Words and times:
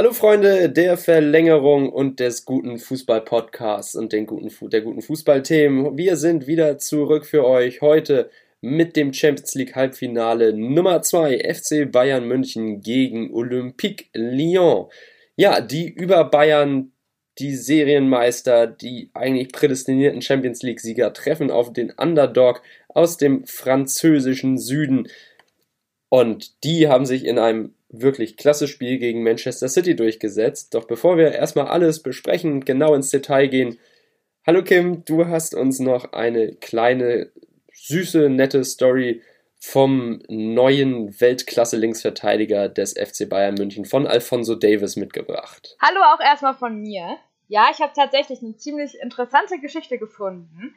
Hallo 0.00 0.14
Freunde 0.14 0.70
der 0.70 0.96
Verlängerung 0.96 1.90
und 1.90 2.20
des 2.20 2.46
guten 2.46 2.78
Fußball-Podcasts 2.78 3.94
und 3.96 4.14
den 4.14 4.24
guten, 4.24 4.50
der 4.70 4.80
guten 4.80 5.02
Fußballthemen. 5.02 5.98
Wir 5.98 6.16
sind 6.16 6.46
wieder 6.46 6.78
zurück 6.78 7.26
für 7.26 7.46
euch 7.46 7.82
heute 7.82 8.30
mit 8.62 8.96
dem 8.96 9.12
Champions 9.12 9.54
League 9.56 9.76
Halbfinale 9.76 10.54
Nummer 10.54 11.02
2 11.02 11.40
FC 11.40 11.92
Bayern 11.92 12.26
München 12.26 12.80
gegen 12.80 13.34
Olympique 13.34 14.06
Lyon. 14.14 14.86
Ja, 15.36 15.60
die 15.60 15.90
über 15.90 16.24
Bayern, 16.24 16.92
die 17.38 17.54
Serienmeister, 17.54 18.68
die 18.68 19.10
eigentlich 19.12 19.52
prädestinierten 19.52 20.22
Champions 20.22 20.62
League 20.62 20.80
Sieger 20.80 21.12
treffen 21.12 21.50
auf 21.50 21.74
den 21.74 21.90
Underdog 21.90 22.62
aus 22.88 23.18
dem 23.18 23.44
französischen 23.44 24.56
Süden. 24.56 25.08
Und 26.08 26.64
die 26.64 26.88
haben 26.88 27.04
sich 27.04 27.26
in 27.26 27.38
einem 27.38 27.74
wirklich 27.90 28.36
klasse 28.36 28.68
Spiel 28.68 28.98
gegen 28.98 29.22
Manchester 29.22 29.68
City 29.68 29.96
durchgesetzt. 29.96 30.74
Doch 30.74 30.86
bevor 30.86 31.16
wir 31.18 31.32
erstmal 31.32 31.66
alles 31.66 32.02
besprechen, 32.02 32.64
genau 32.64 32.94
ins 32.94 33.10
Detail 33.10 33.48
gehen, 33.48 33.78
hallo 34.46 34.62
Kim, 34.62 35.04
du 35.04 35.26
hast 35.26 35.54
uns 35.54 35.80
noch 35.80 36.12
eine 36.12 36.54
kleine, 36.54 37.30
süße, 37.72 38.30
nette 38.30 38.64
Story 38.64 39.22
vom 39.58 40.22
neuen 40.28 41.20
Weltklasse-Linksverteidiger 41.20 42.68
des 42.68 42.94
FC 42.94 43.28
Bayern 43.28 43.56
München 43.56 43.84
von 43.84 44.06
Alfonso 44.06 44.54
Davis 44.54 44.96
mitgebracht. 44.96 45.76
Hallo 45.82 46.00
auch 46.14 46.20
erstmal 46.20 46.54
von 46.54 46.80
mir. 46.80 47.18
Ja, 47.48 47.68
ich 47.70 47.80
habe 47.80 47.92
tatsächlich 47.94 48.40
eine 48.42 48.56
ziemlich 48.56 48.98
interessante 49.00 49.58
Geschichte 49.58 49.98
gefunden. 49.98 50.74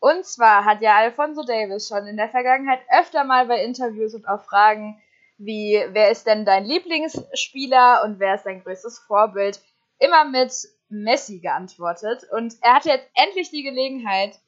Und 0.00 0.24
zwar 0.26 0.64
hat 0.64 0.82
ja 0.82 0.96
Alfonso 0.96 1.44
Davis 1.44 1.88
schon 1.88 2.06
in 2.06 2.16
der 2.16 2.28
Vergangenheit 2.28 2.80
öfter 2.98 3.24
mal 3.24 3.46
bei 3.46 3.62
Interviews 3.62 4.14
und 4.14 4.26
auf 4.26 4.44
Fragen 4.44 5.00
wie 5.38 5.84
wer 5.90 6.10
ist 6.10 6.26
denn 6.26 6.44
dein 6.44 6.64
Lieblingsspieler 6.64 8.02
und 8.04 8.20
wer 8.20 8.36
ist 8.36 8.44
dein 8.44 8.62
größtes 8.62 9.00
Vorbild, 9.00 9.60
immer 9.98 10.24
mit 10.24 10.52
Messi 10.88 11.40
geantwortet. 11.40 12.24
Und 12.30 12.54
er 12.60 12.74
hatte 12.74 12.90
jetzt 12.90 13.08
endlich 13.14 13.50
die 13.50 13.62
Gelegenheit, 13.62 14.38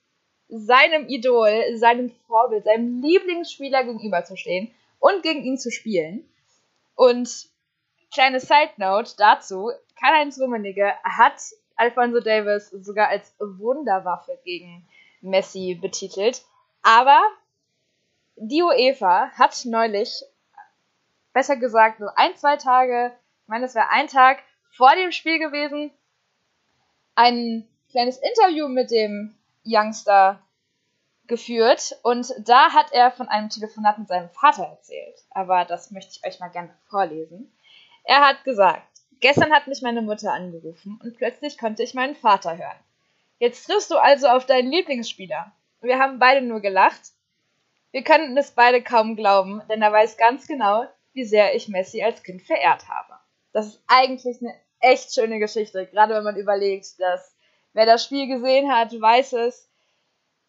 seinem 0.48 1.08
Idol, 1.08 1.76
seinem 1.76 2.10
Vorbild, 2.26 2.64
seinem 2.64 3.02
Lieblingsspieler 3.02 3.84
gegenüberzustehen 3.84 4.72
und 5.00 5.22
gegen 5.22 5.42
ihn 5.42 5.58
zu 5.58 5.70
spielen. 5.70 6.28
Und 6.94 7.48
kleine 8.12 8.40
Side 8.40 8.70
Note 8.76 9.12
dazu, 9.18 9.70
Karl-Heinz 9.98 10.40
Rummenigge 10.40 10.92
hat 11.02 11.34
Alfonso 11.74 12.20
Davis 12.20 12.70
sogar 12.70 13.08
als 13.08 13.34
Wunderwaffe 13.38 14.38
gegen 14.44 14.86
Messi 15.20 15.76
betitelt. 15.80 16.42
Aber 16.82 17.20
die 18.36 18.62
UEFA 18.62 19.30
hat 19.32 19.64
neulich 19.64 20.22
besser 21.36 21.56
gesagt, 21.56 21.98
so 21.98 22.06
ein, 22.14 22.34
zwei 22.34 22.56
Tage, 22.56 23.12
ich 23.42 23.48
meine, 23.48 23.66
es 23.66 23.74
wäre 23.74 23.90
ein 23.90 24.08
Tag 24.08 24.38
vor 24.70 24.96
dem 24.96 25.12
Spiel 25.12 25.38
gewesen, 25.38 25.90
ein 27.14 27.68
kleines 27.90 28.16
Interview 28.16 28.68
mit 28.68 28.90
dem 28.90 29.34
Youngster 29.62 30.40
geführt 31.26 31.94
und 32.02 32.32
da 32.38 32.72
hat 32.72 32.90
er 32.92 33.10
von 33.10 33.28
einem 33.28 33.50
Telefonat 33.50 33.98
mit 33.98 34.08
seinem 34.08 34.30
Vater 34.30 34.64
erzählt. 34.64 35.18
Aber 35.28 35.66
das 35.66 35.90
möchte 35.90 36.12
ich 36.12 36.26
euch 36.26 36.40
mal 36.40 36.48
gerne 36.48 36.74
vorlesen. 36.88 37.54
Er 38.04 38.26
hat 38.26 38.42
gesagt, 38.44 38.88
gestern 39.20 39.52
hat 39.52 39.66
mich 39.66 39.82
meine 39.82 40.00
Mutter 40.00 40.32
angerufen 40.32 40.98
und 41.04 41.18
plötzlich 41.18 41.58
konnte 41.58 41.82
ich 41.82 41.92
meinen 41.92 42.16
Vater 42.16 42.56
hören. 42.56 42.80
Jetzt 43.38 43.66
triffst 43.66 43.90
du 43.90 43.98
also 43.98 44.28
auf 44.28 44.46
deinen 44.46 44.70
Lieblingsspieler. 44.70 45.52
Wir 45.82 45.98
haben 45.98 46.18
beide 46.18 46.40
nur 46.40 46.60
gelacht. 46.60 47.12
Wir 47.90 48.04
könnten 48.04 48.38
es 48.38 48.52
beide 48.52 48.82
kaum 48.82 49.16
glauben, 49.16 49.60
denn 49.68 49.82
er 49.82 49.92
weiß 49.92 50.16
ganz 50.16 50.46
genau, 50.46 50.86
wie 51.16 51.24
sehr 51.24 51.54
ich 51.54 51.68
Messi 51.68 52.02
als 52.02 52.22
Kind 52.22 52.42
verehrt 52.42 52.88
habe. 52.88 53.14
Das 53.52 53.66
ist 53.66 53.82
eigentlich 53.86 54.40
eine 54.40 54.54
echt 54.80 55.14
schöne 55.14 55.38
Geschichte, 55.38 55.86
gerade 55.86 56.14
wenn 56.14 56.24
man 56.24 56.36
überlegt, 56.36 57.00
dass 57.00 57.34
wer 57.72 57.86
das 57.86 58.04
Spiel 58.04 58.28
gesehen 58.28 58.70
hat, 58.70 58.92
weiß 58.92 59.32
es, 59.32 59.68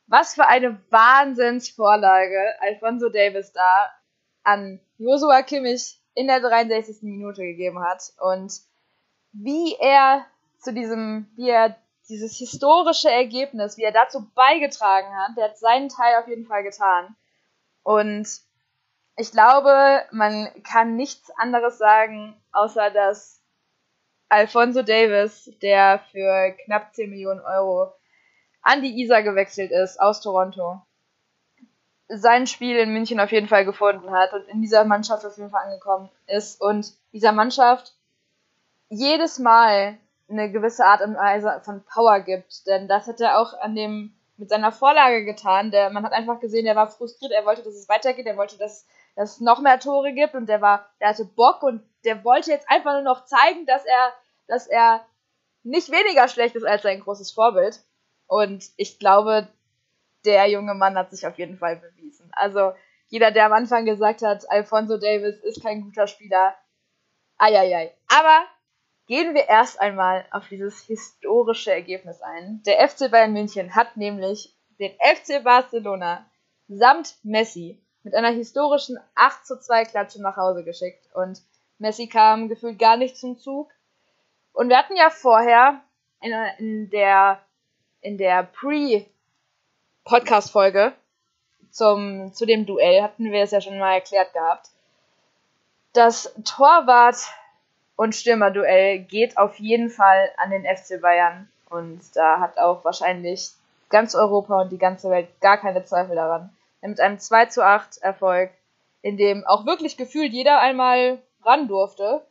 was 0.07 0.35
für 0.35 0.45
eine 0.45 0.79
Wahnsinnsvorlage 0.89 2.53
Alfonso 2.59 3.09
Davis 3.09 3.53
da 3.53 3.89
an 4.43 4.80
Joshua 4.97 5.42
Kimmich 5.42 6.02
in 6.14 6.27
der 6.27 6.42
63. 6.42 7.02
Minute 7.03 7.43
gegeben 7.43 7.80
hat 7.80 8.11
und 8.19 8.53
wie 9.31 9.75
er 9.80 10.25
zu 10.59 10.73
diesem, 10.73 11.31
wie 11.36 11.49
er 11.49 11.77
dieses 12.09 12.37
historische 12.37 13.09
Ergebnis, 13.09 13.77
wie 13.77 13.83
er 13.83 13.92
dazu 13.92 14.30
beigetragen 14.33 15.15
hat, 15.15 15.37
der 15.37 15.45
hat 15.45 15.58
seinen 15.58 15.89
Teil 15.89 16.15
auf 16.15 16.27
jeden 16.27 16.45
Fall 16.45 16.63
getan. 16.63 17.15
Und 17.83 18.27
ich 19.17 19.32
glaube, 19.32 20.04
man 20.11 20.50
kann 20.64 20.95
nichts 20.95 21.32
anderes 21.38 21.80
sagen, 21.80 22.36
außer 22.52 22.92
dass 22.92 23.42
Alfonso 24.30 24.83
Davis, 24.83 25.52
der 25.61 26.00
für 26.11 26.52
knapp 26.66 26.94
10 26.94 27.10
Millionen 27.10 27.42
Euro 27.42 27.92
an 28.61 28.82
die 28.82 29.02
ISA 29.02 29.22
gewechselt 29.22 29.72
ist 29.72 30.00
aus 30.00 30.22
Toronto, 30.22 30.82
sein 32.10 32.45
Spiel 32.45 32.78
in 32.78 32.94
München 32.94 33.20
auf 33.20 33.32
jeden 33.32 33.48
Fall 33.48 33.66
gefunden 33.66 34.11
hat 34.11 34.33
und 34.33 34.48
in 34.50 34.61
dieser 34.61 34.86
Mannschaft 34.86 35.26
auf 35.26 35.38
jeden 35.38 35.49
Fall 35.49 35.66
angekommen 35.66 36.10
ist 36.28 36.61
und 36.61 36.94
dieser 37.11 37.32
Mannschaft 37.32 37.94
jedes 38.89 39.39
Mal 39.39 39.98
eine 40.30 40.52
gewisse 40.52 40.86
Art 40.86 41.02
und 41.02 41.16
Weise 41.16 41.61
von 41.64 41.84
Power 41.86 42.20
gibt. 42.20 42.67
Denn 42.67 42.88
das 42.88 43.08
hat 43.08 43.20
er 43.20 43.39
auch 43.39 43.60
an 43.60 43.76
dem 43.76 44.14
mit 44.38 44.49
seiner 44.49 44.72
Vorlage 44.72 45.26
getan. 45.26 45.72
Der, 45.72 45.89
man 45.89 46.05
hat 46.05 46.14
einfach 46.14 46.39
gesehen, 46.39 46.66
er 46.66 46.76
war 46.76 46.88
frustriert, 46.88 47.32
er 47.32 47.45
wollte, 47.45 47.64
dass 47.64 47.73
es 47.73 47.89
weitergeht, 47.89 48.26
er 48.26 48.38
wollte, 48.38 48.58
dass 48.58 48.86
dass 49.17 49.32
es 49.32 49.39
noch 49.42 49.61
mehr 49.61 49.80
Tore 49.80 50.14
gibt 50.14 50.36
und 50.36 50.45
der 50.45 50.61
war, 50.61 50.88
der 51.02 51.10
hatte 51.10 51.26
Bock 51.26 51.64
und 51.64 51.82
der 52.05 52.23
wollte 52.23 52.52
jetzt 52.52 52.70
einfach 52.70 52.94
nur 52.94 53.02
noch 53.02 53.26
zeigen, 53.26 53.66
dass 53.66 53.83
er, 53.83 54.14
dass 54.45 54.67
er 54.67 55.04
nicht 55.64 55.92
weniger 55.92 56.28
schlecht 56.28 56.55
ist 56.55 56.64
als 56.64 56.83
sein 56.83 57.00
großes 57.00 57.32
Vorbild. 57.32 57.83
Und 58.28 58.70
ich 58.78 59.00
glaube, 59.00 59.48
der 60.23 60.48
junge 60.48 60.76
Mann 60.76 60.95
hat 60.95 61.10
sich 61.10 61.26
auf 61.26 61.39
jeden 61.39 61.58
Fall 61.58 61.78
bewiesen. 61.78 62.30
Also 62.33 62.73
jeder, 63.08 63.32
der 63.32 63.48
am 63.48 63.54
Anfang 63.54 63.86
gesagt 63.86 64.22
hat, 64.22 64.50
Alfonso 64.52 64.98
Davis 64.98 65.39
ist 65.39 65.64
kein 65.64 65.82
guter 65.82 66.05
Spieler, 66.05 66.55
eieiei. 67.39 67.98
Aber 68.16 68.45
gehen 69.08 69.34
wir 69.34 69.48
erst 69.48 69.82
einmal 69.82 70.28
auf 70.30 70.48
dieses 70.48 70.82
historische 70.82 71.72
Ergebnis 71.72 72.22
ein. 72.22 72.61
Der 72.67 72.88
FC 72.88 73.10
Bayern 73.10 73.34
München 73.34 73.73
hat 73.73 73.98
nämlich 73.98 74.55
den 74.80 74.92
FC 74.99 75.44
Barcelona 75.44 76.30
samt 76.67 77.16
Messi 77.23 77.82
mit 78.07 78.15
einer 78.15 78.31
historischen 78.31 78.97
8 79.15 79.45
zu 79.45 79.59
2 79.59 79.83
Klatsche 79.83 80.21
nach 80.21 80.37
Hause 80.37 80.63
geschickt. 80.63 81.03
Und 81.13 81.41
Messi 81.77 82.07
kam 82.07 82.47
gefühlt 82.47 82.79
gar 82.79 82.95
nicht 82.95 83.17
zum 83.17 83.37
Zug. 83.37 83.69
Und 84.53 84.69
wir 84.69 84.77
hatten 84.77 84.95
ja 84.95 85.09
vorher 85.09 85.81
in, 86.21 86.31
in 86.57 86.89
der, 86.89 87.41
in 87.99 88.17
der 88.17 88.43
Pre-Podcast-Folge 88.43 90.93
zu 91.69 92.45
dem 92.45 92.65
Duell, 92.65 93.03
hatten 93.03 93.29
wir 93.29 93.43
es 93.43 93.51
ja 93.51 93.59
schon 93.59 93.77
mal 93.77 93.95
erklärt 93.95 94.31
gehabt, 94.31 94.69
das 95.91 96.33
Torwart- 96.45 97.27
und 97.97 98.15
Stürmerduell 98.15 98.99
geht 98.99 99.37
auf 99.37 99.59
jeden 99.59 99.89
Fall 99.89 100.31
an 100.37 100.51
den 100.51 100.63
FC 100.63 101.01
Bayern. 101.01 101.49
Und 101.69 101.99
da 102.15 102.39
hat 102.39 102.57
auch 102.57 102.85
wahrscheinlich 102.85 103.51
ganz 103.89 104.15
Europa 104.15 104.61
und 104.61 104.71
die 104.71 104.77
ganze 104.77 105.09
Welt 105.09 105.27
gar 105.41 105.57
keine 105.57 105.83
Zweifel 105.83 106.15
daran 106.15 106.56
mit 106.82 106.99
einem 106.99 107.20
2 107.20 107.48
zu 107.48 107.64
8 107.64 107.98
Erfolg, 107.98 108.52
in 109.02 109.17
dem 109.17 109.45
auch 109.45 109.65
wirklich 109.65 109.98
gefühlt 109.98 110.33
jeder 110.33 110.60
einmal 110.60 111.21
ran 111.43 111.67
durfte. 111.67 112.26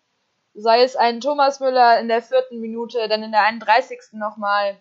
Sei 0.54 0.82
es 0.82 0.96
ein 0.96 1.20
Thomas 1.20 1.60
Müller 1.60 2.00
in 2.00 2.08
der 2.08 2.22
vierten 2.22 2.60
Minute, 2.60 3.08
dann 3.08 3.22
in 3.22 3.32
der 3.32 3.42
31. 3.42 4.00
nochmal 4.12 4.76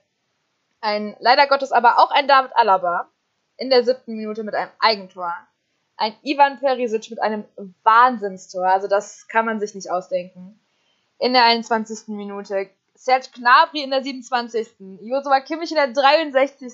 ein, 0.82 1.16
leider 1.20 1.48
Gottes 1.48 1.72
aber 1.72 2.00
auch 2.00 2.12
ein 2.12 2.28
David 2.28 2.56
Alaba 2.56 3.10
in 3.58 3.70
der 3.70 3.84
siebten 3.84 4.16
Minute 4.16 4.44
mit 4.44 4.56
einem 4.56 4.72
Eigentor. 4.80 5.34
Ein 5.98 6.14
Ivan 6.24 6.60
Perisic 6.60 7.10
mit 7.10 7.22
einem 7.22 7.46
Wahnsinnstor, 7.84 8.66
also 8.66 8.88
das 8.88 9.28
kann 9.28 9.46
man 9.46 9.60
sich 9.60 9.76
nicht 9.76 9.90
ausdenken. 9.90 10.60
In 11.20 11.34
der 11.34 11.46
21. 11.46 12.10
Minute 12.10 12.70
Serge 12.96 13.28
Gnabry 13.36 13.84
in 13.84 13.92
der 13.92 14.04
27. 14.04 15.00
Josua 15.02 15.42
Kimmich 15.42 15.72
in 15.72 15.76
der 15.76 15.90
63. 15.92 16.74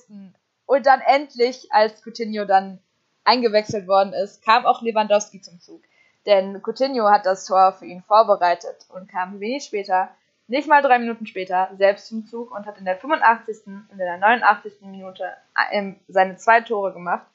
Und 0.65 0.85
dann 0.85 1.01
endlich, 1.01 1.67
als 1.71 2.01
Coutinho 2.03 2.45
dann 2.45 2.79
eingewechselt 3.23 3.87
worden 3.87 4.13
ist, 4.13 4.43
kam 4.43 4.65
auch 4.65 4.81
Lewandowski 4.81 5.41
zum 5.41 5.59
Zug. 5.59 5.81
Denn 6.25 6.61
Coutinho 6.61 7.09
hat 7.09 7.25
das 7.25 7.45
Tor 7.45 7.73
für 7.73 7.85
ihn 7.85 8.03
vorbereitet 8.03 8.85
und 8.89 9.09
kam 9.09 9.39
wenig 9.39 9.63
später, 9.63 10.09
nicht 10.47 10.67
mal 10.67 10.81
drei 10.81 10.99
Minuten 10.99 11.25
später, 11.25 11.69
selbst 11.77 12.07
zum 12.07 12.25
Zug 12.25 12.51
und 12.51 12.65
hat 12.65 12.77
in 12.77 12.85
der 12.85 12.97
85. 12.97 13.67
und 13.67 13.87
in 13.91 13.97
der 13.97 14.17
89. 14.17 14.81
Minute 14.81 15.31
äh, 15.71 15.93
seine 16.07 16.35
zwei 16.37 16.61
Tore 16.61 16.93
gemacht. 16.93 17.25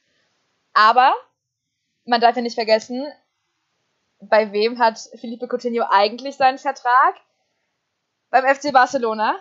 Aber 0.73 1.15
man 2.05 2.21
darf 2.21 2.37
ja 2.37 2.43
nicht 2.43 2.55
vergessen, 2.55 3.07
bei 4.21 4.53
wem 4.53 4.79
hat 4.79 4.99
Felipe 5.17 5.49
Coutinho 5.49 5.85
eigentlich 5.91 6.37
seinen 6.37 6.59
Vertrag? 6.59 7.17
Beim 8.31 8.45
FC 8.45 8.73
Barcelona. 8.73 9.37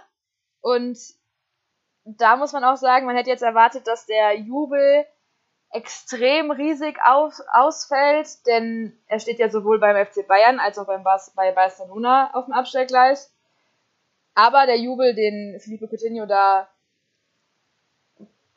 Und 0.62 0.98
da 2.06 2.36
muss 2.36 2.54
man 2.54 2.64
auch 2.64 2.78
sagen, 2.78 3.06
man 3.06 3.16
hätte 3.16 3.30
jetzt 3.30 3.44
erwartet, 3.44 3.88
dass 3.88 4.06
der 4.06 4.38
Jubel 4.40 5.06
extrem 5.76 6.52
riesig 6.52 6.98
aus, 7.04 7.42
ausfällt, 7.52 8.46
denn 8.48 8.98
er 9.08 9.20
steht 9.20 9.40
ja 9.40 9.50
sowohl 9.50 9.80
beim 9.80 10.06
FC 10.06 10.26
Bayern 10.28 10.60
als 10.60 10.80
auch 10.80 10.86
beim 10.86 11.04
Bas 11.04 11.32
bei 11.36 11.52
Barcelona 11.52 12.32
auf 12.34 12.46
dem 12.46 12.54
Abstellgleis. 12.54 13.32
Aber 14.34 14.66
der 14.66 14.80
Jubel, 14.80 15.14
den 15.14 15.60
Felipe 15.60 15.88
Coutinho 15.88 16.26
da 16.26 16.68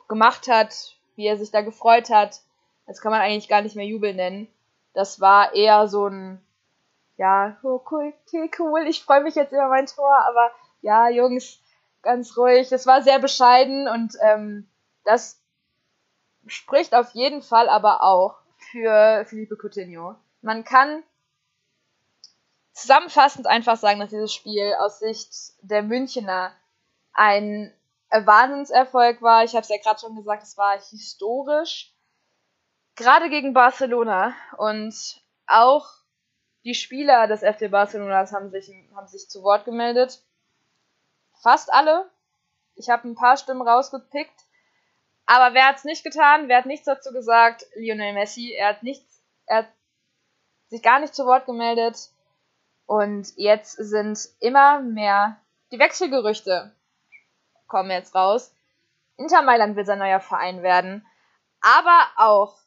gemacht 0.09 0.49
hat, 0.49 0.97
wie 1.17 1.26
er 1.26 1.37
sich 1.37 1.50
da 1.50 1.61
gefreut 1.61 2.11
hat, 2.11 2.41
das 2.87 3.00
kann 3.00 3.12
man 3.12 3.20
eigentlich 3.20 3.49
gar 3.49 3.62
nicht 3.62 3.76
mehr 3.76 3.85
Jubel 3.87 4.15
nennen. 4.15 4.49
Das 4.94 5.20
war 5.20 5.55
eher 5.55 5.88
so 5.88 6.06
ein, 6.06 6.41
ja, 7.17 7.56
oh, 7.62 7.81
cool, 7.91 8.12
okay, 8.26 8.50
cool, 8.59 8.87
ich 8.88 9.05
freue 9.05 9.23
mich 9.23 9.35
jetzt 9.35 9.53
über 9.53 9.69
mein 9.69 9.87
Tor, 9.87 10.17
aber 10.26 10.50
ja, 10.82 11.09
Jungs, 11.09 11.61
ganz 12.03 12.37
ruhig. 12.37 12.70
Es 12.73 12.87
war 12.87 13.03
sehr 13.03 13.19
bescheiden 13.19 13.88
und 13.88 14.15
ähm, 14.23 14.69
das 15.05 15.38
spricht 16.49 16.95
auf 16.95 17.12
jeden 17.12 17.43
Fall 17.43 17.69
aber 17.69 18.03
auch 18.03 18.37
für 18.71 19.25
Felipe 19.27 19.56
Coutinho. 19.56 20.17
Man 20.43 20.65
kann 20.65 21.03
zusammenfassend 22.73 23.47
einfach 23.47 23.77
sagen, 23.77 24.00
dass 24.00 24.11
dieses 24.11 24.33
Spiel 24.33 24.75
aus 24.79 25.00
Sicht 25.00 25.33
der 25.62 25.83
Münchner 25.83 26.53
ein 27.12 27.73
Wahnsinnserfolg 28.11 29.21
war. 29.21 29.45
Ich 29.45 29.53
habe 29.53 29.62
es 29.62 29.69
ja 29.69 29.79
gerade 29.79 30.00
schon 30.00 30.17
gesagt, 30.17 30.43
es 30.43 30.56
war 30.56 30.79
historisch. 30.79 31.93
Gerade 32.94 33.31
gegen 33.31 33.53
Barcelona 33.53 34.35
und 34.56 34.94
auch 35.47 35.89
die 36.65 36.75
Spieler 36.75 37.27
des 37.27 37.41
FC 37.41 37.71
Barcelonas 37.71 38.33
haben 38.33 38.51
sich, 38.51 38.71
haben 38.94 39.09
sich 39.09 39.29
zu 39.29 39.43
Wort 39.43 39.65
gemeldet. 39.65 40.23
Fast 41.41 41.73
alle. 41.73 42.11
Ich 42.75 42.91
habe 42.91 43.09
ein 43.09 43.15
paar 43.15 43.37
Stimmen 43.37 43.62
rausgepickt. 43.62 44.44
Aber 45.31 45.55
wer 45.55 45.67
hat's 45.67 45.85
nicht 45.85 46.05
getan? 46.05 46.49
Wer 46.49 46.57
hat 46.57 46.67
nichts 46.67 46.87
dazu 46.87 47.13
gesagt? 47.13 47.67
Lionel 47.75 48.15
Messi. 48.15 48.55
Er 48.55 48.71
hat 48.71 48.83
nichts, 48.83 49.23
er 49.45 49.59
hat 49.59 49.69
sich 50.69 50.83
gar 50.83 51.01
nicht 51.01 51.15
zu 51.15 51.27
Wort 51.27 51.45
gemeldet. 51.45 51.99
Und 52.87 53.37
jetzt 53.37 53.73
sind 53.73 54.19
immer 54.41 54.81
mehr 54.81 55.39
die 55.71 55.79
Wechselgerüchte 55.79 56.75
kommen 57.67 57.91
jetzt 57.91 58.15
raus. 58.15 58.55
Inter 59.19 59.43
Mailand 59.43 59.77
will 59.77 59.85
sein 59.85 59.99
neuer 59.99 60.21
Verein 60.21 60.63
werden. 60.63 61.07
Aber 61.61 62.09
auch 62.17 62.59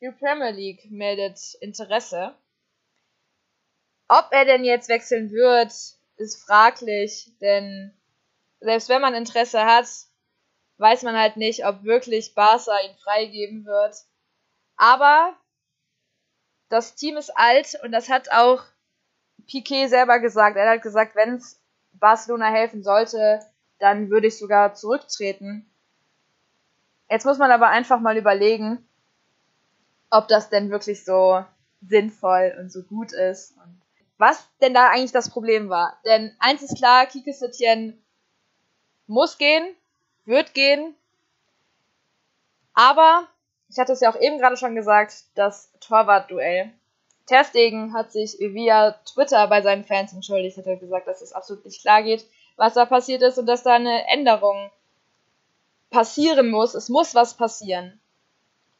die 0.00 0.12
Premier 0.12 0.52
League 0.52 0.88
meldet 0.92 1.40
Interesse. 1.60 2.32
Ob 4.06 4.28
er 4.30 4.44
denn 4.44 4.62
jetzt 4.62 4.88
wechseln 4.88 5.32
wird, 5.32 5.72
ist 6.16 6.44
fraglich, 6.46 7.32
denn 7.40 7.92
selbst 8.60 8.88
wenn 8.88 9.02
man 9.02 9.14
Interesse 9.14 9.64
hat, 9.64 9.88
weiß 10.78 11.02
man 11.02 11.16
halt 11.16 11.36
nicht, 11.36 11.66
ob 11.66 11.84
wirklich 11.84 12.34
Barca 12.34 12.72
ihn 12.80 12.96
freigeben 12.96 13.64
wird. 13.64 13.96
Aber 14.76 15.34
das 16.68 16.94
Team 16.94 17.16
ist 17.16 17.36
alt 17.36 17.78
und 17.84 17.92
das 17.92 18.08
hat 18.08 18.30
auch 18.32 18.62
Piquet 19.46 19.88
selber 19.88 20.18
gesagt. 20.18 20.56
Er 20.56 20.70
hat 20.70 20.82
gesagt, 20.82 21.14
wenn 21.14 21.34
es 21.34 21.60
Barcelona 21.92 22.46
helfen 22.46 22.82
sollte, 22.82 23.40
dann 23.78 24.10
würde 24.10 24.28
ich 24.28 24.38
sogar 24.38 24.74
zurücktreten. 24.74 25.70
Jetzt 27.08 27.26
muss 27.26 27.38
man 27.38 27.50
aber 27.50 27.68
einfach 27.68 28.00
mal 28.00 28.16
überlegen, 28.16 28.86
ob 30.10 30.28
das 30.28 30.48
denn 30.48 30.70
wirklich 30.70 31.04
so 31.04 31.44
sinnvoll 31.86 32.56
und 32.58 32.72
so 32.72 32.82
gut 32.82 33.12
ist 33.12 33.56
und 33.58 33.80
was 34.16 34.48
denn 34.60 34.74
da 34.74 34.88
eigentlich 34.88 35.12
das 35.12 35.28
Problem 35.30 35.68
war. 35.68 35.98
Denn 36.04 36.34
eins 36.38 36.62
ist 36.62 36.76
klar, 36.78 37.06
Kike 37.06 37.32
Setien 37.32 38.02
muss 39.06 39.38
gehen, 39.38 39.76
wird 40.24 40.54
gehen. 40.54 40.94
Aber, 42.74 43.26
ich 43.68 43.78
hatte 43.78 43.92
es 43.92 44.00
ja 44.00 44.10
auch 44.10 44.20
eben 44.20 44.38
gerade 44.38 44.56
schon 44.56 44.74
gesagt, 44.74 45.24
das 45.34 45.70
Torwart-Duell. 45.80 46.70
Ter 47.26 47.44
Stegen 47.44 47.94
hat 47.94 48.12
sich 48.12 48.36
via 48.38 48.92
Twitter 49.06 49.46
bei 49.46 49.62
seinen 49.62 49.84
Fans 49.84 50.12
entschuldigt, 50.12 50.58
hat 50.58 50.66
er 50.66 50.76
gesagt, 50.76 51.06
dass 51.06 51.22
es 51.22 51.32
absolut 51.32 51.64
nicht 51.64 51.80
klar 51.80 52.02
geht, 52.02 52.24
was 52.56 52.74
da 52.74 52.84
passiert 52.84 53.22
ist 53.22 53.38
und 53.38 53.46
dass 53.46 53.62
da 53.62 53.74
eine 53.74 54.06
Änderung 54.08 54.70
passieren 55.90 56.50
muss. 56.50 56.74
Es 56.74 56.88
muss 56.88 57.14
was 57.14 57.34
passieren. 57.34 57.98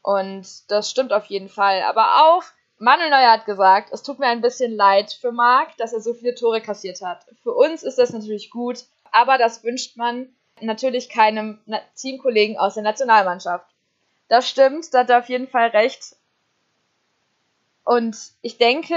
Und 0.01 0.69
das 0.69 0.91
stimmt 0.91 1.13
auf 1.13 1.25
jeden 1.25 1.49
Fall. 1.49 1.81
Aber 1.83 2.25
auch 2.25 2.43
Manuel 2.77 3.09
Neuer 3.09 3.31
hat 3.31 3.45
gesagt, 3.45 3.89
es 3.91 4.03
tut 4.03 4.19
mir 4.19 4.27
ein 4.27 4.41
bisschen 4.41 4.75
leid 4.75 5.13
für 5.13 5.31
Marc, 5.31 5.75
dass 5.77 5.93
er 5.93 6.01
so 6.01 6.13
viele 6.13 6.35
Tore 6.35 6.61
kassiert 6.61 7.01
hat. 7.01 7.25
Für 7.41 7.53
uns 7.53 7.83
ist 7.83 7.97
das 7.97 8.11
natürlich 8.11 8.51
gut, 8.51 8.83
aber 9.11 9.37
das 9.37 9.63
wünscht 9.63 9.97
man 9.97 10.35
natürlich 10.61 11.09
keinem 11.09 11.59
Teamkollegen 11.95 12.57
aus 12.57 12.75
der 12.75 12.83
Nationalmannschaft. 12.83 13.69
Das 14.27 14.49
stimmt, 14.49 14.93
da 14.93 14.99
hat 14.99 15.09
er 15.09 15.19
auf 15.19 15.29
jeden 15.29 15.47
Fall 15.47 15.67
recht. 15.69 16.15
Und 17.83 18.17
ich 18.41 18.57
denke, 18.57 18.95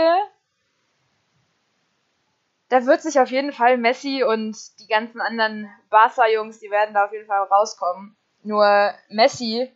da 2.69 2.87
wird 2.87 3.02
sich 3.02 3.20
auf 3.20 3.31
jeden 3.31 3.52
Fall 3.52 3.76
Messi 3.76 4.22
und 4.22 4.56
die 4.81 4.87
ganzen 4.87 5.20
anderen 5.20 5.70
Barca-Jungs, 5.90 6.58
die 6.58 6.70
werden 6.70 6.94
da 6.94 7.05
auf 7.06 7.12
jeden 7.12 7.26
Fall 7.26 7.43
rauskommen. 7.44 8.16
Nur 8.43 8.94
Messi 9.08 9.70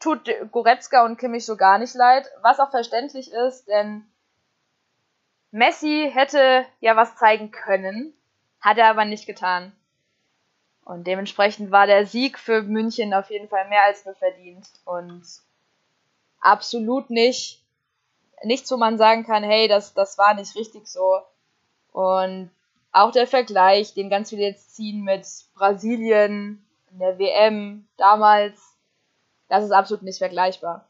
tut 0.00 0.28
Goretzka 0.50 1.04
und 1.04 1.18
Kimmich 1.18 1.46
so 1.46 1.56
gar 1.56 1.78
nicht 1.78 1.94
leid, 1.94 2.28
was 2.42 2.60
auch 2.60 2.70
verständlich 2.70 3.32
ist, 3.32 3.66
denn 3.68 4.06
Messi 5.50 6.10
hätte 6.12 6.66
ja 6.80 6.96
was 6.96 7.16
zeigen 7.16 7.50
können, 7.50 8.12
hat 8.60 8.76
er 8.76 8.90
aber 8.90 9.04
nicht 9.06 9.26
getan. 9.26 9.72
Und 10.86 11.08
dementsprechend 11.08 11.72
war 11.72 11.88
der 11.88 12.06
Sieg 12.06 12.38
für 12.38 12.62
München 12.62 13.12
auf 13.12 13.28
jeden 13.28 13.48
Fall 13.48 13.68
mehr 13.68 13.82
als 13.82 14.04
nur 14.04 14.14
verdient. 14.14 14.68
Und 14.84 15.24
absolut 16.40 17.10
nicht, 17.10 17.60
nichts, 18.44 18.70
wo 18.70 18.76
man 18.76 18.96
sagen 18.96 19.26
kann, 19.26 19.42
hey, 19.42 19.66
das, 19.66 19.94
das 19.94 20.16
war 20.16 20.34
nicht 20.34 20.54
richtig 20.54 20.86
so. 20.86 21.22
Und 21.90 22.52
auch 22.92 23.10
der 23.10 23.26
Vergleich, 23.26 23.94
den 23.94 24.08
ganz 24.08 24.30
viele 24.30 24.42
jetzt 24.42 24.76
ziehen 24.76 25.02
mit 25.02 25.26
Brasilien, 25.56 26.64
in 26.92 26.98
der 27.00 27.18
WM 27.18 27.88
damals, 27.96 28.56
das 29.48 29.64
ist 29.64 29.72
absolut 29.72 30.04
nicht 30.04 30.18
vergleichbar. 30.18 30.86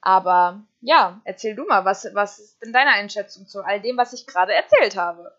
Aber 0.00 0.62
ja, 0.80 1.20
erzähl 1.24 1.54
du 1.54 1.66
mal, 1.66 1.84
was, 1.84 2.08
was 2.14 2.38
ist 2.38 2.62
denn 2.62 2.72
deine 2.72 2.92
Einschätzung 2.92 3.46
zu 3.46 3.62
all 3.62 3.78
dem, 3.78 3.98
was 3.98 4.14
ich 4.14 4.26
gerade 4.26 4.54
erzählt 4.54 4.96
habe? 4.96 5.36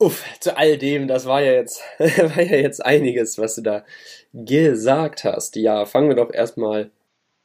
Uff, 0.00 0.24
zu 0.38 0.56
all 0.56 0.78
dem, 0.78 1.08
das 1.08 1.26
war 1.26 1.40
ja 1.40 1.52
jetzt, 1.52 1.82
war 1.98 2.42
ja 2.42 2.56
jetzt 2.56 2.84
einiges, 2.84 3.38
was 3.38 3.56
du 3.56 3.62
da 3.62 3.84
gesagt 4.32 5.24
hast. 5.24 5.56
Ja, 5.56 5.86
fangen 5.86 6.08
wir 6.08 6.16
doch 6.16 6.32
erstmal. 6.32 6.90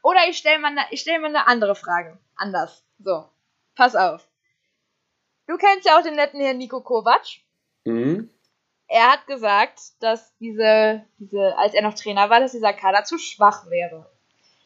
Oder 0.04 0.20
ich 0.30 0.38
stelle 0.38 0.60
mal, 0.60 0.74
ne, 0.74 0.82
stell 0.94 1.20
mal 1.20 1.28
eine 1.28 1.48
andere 1.48 1.76
Frage. 1.76 2.20
Anders. 2.36 2.84
So. 3.00 3.26
Pass 3.76 3.96
auf. 3.96 4.28
Du 5.48 5.58
kennst 5.58 5.88
ja 5.88 5.98
auch 5.98 6.04
den 6.04 6.16
netten 6.16 6.40
Herrn 6.40 6.58
Nico 6.58 6.82
Kovac. 6.82 7.26
Mhm. 7.86 8.30
Er 8.88 9.12
hat 9.12 9.26
gesagt, 9.26 9.80
dass 10.00 10.36
diese, 10.38 11.04
diese, 11.18 11.58
als 11.58 11.74
er 11.74 11.82
noch 11.82 11.96
Trainer 11.96 12.30
war, 12.30 12.40
dass 12.40 12.52
dieser 12.52 12.74
Kader 12.74 13.04
zu 13.04 13.18
schwach 13.18 13.70
wäre. 13.70 14.06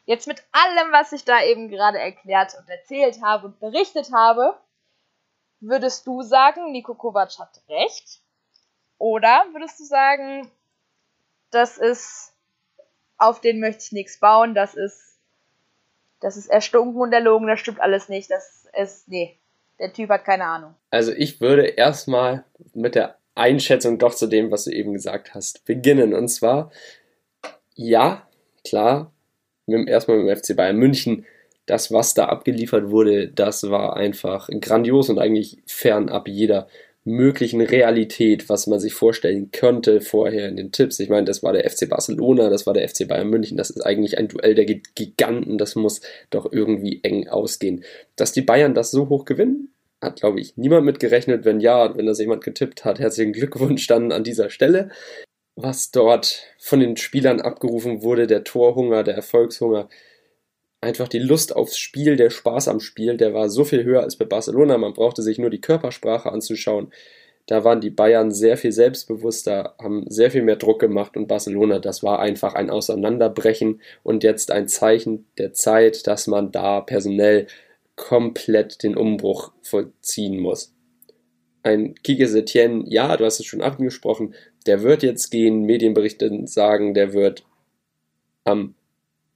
Jetzt 0.05 0.27
mit 0.27 0.43
allem, 0.51 0.91
was 0.91 1.13
ich 1.13 1.23
da 1.23 1.41
eben 1.43 1.69
gerade 1.69 1.99
erklärt 1.99 2.53
und 2.59 2.67
erzählt 2.69 3.21
habe 3.23 3.47
und 3.47 3.59
berichtet 3.59 4.11
habe, 4.13 4.57
Würdest 5.59 6.05
du 6.05 6.21
sagen, 6.21 6.71
Nico 6.71 6.93
Kovac 6.93 7.39
hat 7.39 7.61
recht? 7.69 8.21
Oder 8.99 9.45
würdest 9.53 9.79
du 9.79 9.83
sagen, 9.83 10.51
das 11.51 11.77
ist, 11.77 12.33
auf 13.17 13.41
den 13.41 13.59
möchte 13.59 13.83
ich 13.83 13.91
nichts 13.91 14.19
bauen, 14.19 14.53
das 14.53 14.75
ist, 14.75 15.19
das 16.19 16.37
ist 16.37 16.47
erstunken 16.47 16.99
und 16.99 17.13
erlogen, 17.13 17.47
das 17.47 17.59
stimmt 17.59 17.79
alles 17.79 18.09
nicht, 18.09 18.29
das 18.31 18.67
ist, 18.79 19.07
nee, 19.07 19.37
der 19.79 19.93
Typ 19.93 20.09
hat 20.09 20.25
keine 20.25 20.45
Ahnung. 20.45 20.75
Also 20.89 21.11
ich 21.11 21.39
würde 21.41 21.65
erstmal 21.65 22.43
mit 22.73 22.95
der 22.95 23.17
Einschätzung 23.35 23.99
doch 23.99 24.15
zu 24.15 24.27
dem, 24.27 24.51
was 24.51 24.65
du 24.65 24.71
eben 24.71 24.93
gesagt 24.93 25.35
hast, 25.35 25.63
beginnen. 25.65 26.13
Und 26.13 26.27
zwar, 26.29 26.71
ja, 27.75 28.27
klar, 28.65 29.11
erstmal 29.67 30.17
mit 30.17 30.27
dem 30.27 30.37
FC 30.37 30.55
Bayern 30.55 30.77
München 30.77 31.25
das, 31.67 31.91
was 31.91 32.13
da 32.15 32.25
abgeliefert 32.25 32.89
wurde, 32.89 33.27
das 33.27 33.69
war 33.69 33.95
einfach 33.95 34.49
grandios 34.59 35.09
und 35.09 35.19
eigentlich 35.19 35.59
fernab 35.67 36.27
jeder 36.27 36.67
möglichen 37.03 37.61
Realität, 37.61 38.49
was 38.49 38.67
man 38.67 38.79
sich 38.79 38.93
vorstellen 38.93 39.51
könnte 39.51 40.01
vorher 40.01 40.49
in 40.49 40.57
den 40.57 40.71
Tipps. 40.71 40.99
Ich 40.99 41.09
meine, 41.09 41.25
das 41.25 41.43
war 41.43 41.53
der 41.53 41.69
FC 41.69 41.87
Barcelona, 41.87 42.49
das 42.49 42.65
war 42.65 42.73
der 42.73 42.87
FC 42.87 43.07
Bayern 43.07 43.29
München, 43.29 43.57
das 43.57 43.69
ist 43.69 43.81
eigentlich 43.81 44.17
ein 44.17 44.27
Duell 44.27 44.55
der 44.55 44.65
Giganten, 44.65 45.57
das 45.57 45.75
muss 45.75 46.01
doch 46.29 46.51
irgendwie 46.51 46.99
eng 47.03 47.29
ausgehen. 47.29 47.83
Dass 48.15 48.33
die 48.33 48.41
Bayern 48.41 48.73
das 48.73 48.91
so 48.91 49.07
hoch 49.07 49.23
gewinnen, 49.23 49.69
hat, 50.01 50.19
glaube 50.19 50.39
ich, 50.39 50.57
niemand 50.57 50.85
mit 50.85 50.99
gerechnet. 50.99 51.43
Wenn 51.45 51.59
ja, 51.59 51.97
wenn 51.97 52.05
das 52.05 52.19
jemand 52.19 52.43
getippt 52.43 52.85
hat, 52.85 52.99
herzlichen 52.99 53.33
Glückwunsch 53.33 53.87
dann 53.87 54.11
an 54.11 54.23
dieser 54.23 54.49
Stelle. 54.49 54.89
Was 55.55 55.91
dort 55.91 56.43
von 56.59 56.79
den 56.79 56.97
Spielern 56.97 57.41
abgerufen 57.41 58.03
wurde, 58.03 58.27
der 58.27 58.43
Torhunger, 58.43 59.03
der 59.03 59.15
Erfolgshunger, 59.15 59.89
einfach 60.81 61.07
die 61.07 61.19
Lust 61.19 61.55
aufs 61.55 61.77
Spiel, 61.77 62.15
der 62.15 62.29
Spaß 62.29 62.67
am 62.67 62.79
Spiel, 62.79 63.17
der 63.17 63.33
war 63.33 63.49
so 63.49 63.63
viel 63.63 63.83
höher 63.83 64.01
als 64.01 64.15
bei 64.15 64.25
Barcelona. 64.25 64.77
Man 64.77 64.93
brauchte 64.93 65.21
sich 65.23 65.39
nur 65.39 65.49
die 65.49 65.61
Körpersprache 65.61 66.31
anzuschauen. 66.31 66.91
Da 67.47 67.63
waren 67.63 67.79
die 67.79 67.89
Bayern 67.89 68.31
sehr 68.31 68.57
viel 68.57 68.73
selbstbewusster, 68.73 69.75
haben 69.79 70.03
sehr 70.09 70.31
viel 70.31 70.43
mehr 70.43 70.57
Druck 70.57 70.79
gemacht 70.79 71.15
und 71.15 71.27
Barcelona, 71.27 71.79
das 71.79 72.03
war 72.03 72.19
einfach 72.19 72.55
ein 72.55 72.69
Auseinanderbrechen 72.69 73.81
und 74.03 74.25
jetzt 74.25 74.51
ein 74.51 74.67
Zeichen 74.67 75.25
der 75.37 75.53
Zeit, 75.53 76.07
dass 76.07 76.27
man 76.27 76.51
da 76.51 76.81
personell 76.81 77.47
komplett 77.95 78.83
den 78.83 78.97
Umbruch 78.97 79.53
vollziehen 79.61 80.39
muss. 80.39 80.73
Ein 81.63 81.95
Kike 81.95 82.27
Setien, 82.27 82.85
ja, 82.85 83.15
du 83.15 83.23
hast 83.23 83.39
es 83.39 83.45
schon 83.45 83.61
angesprochen, 83.61 84.35
der 84.65 84.83
wird 84.83 85.01
jetzt 85.01 85.29
gehen, 85.29 85.63
Medienberichte 85.63 86.47
sagen, 86.47 86.93
der 86.93 87.13
wird 87.13 87.45
am, 88.43 88.75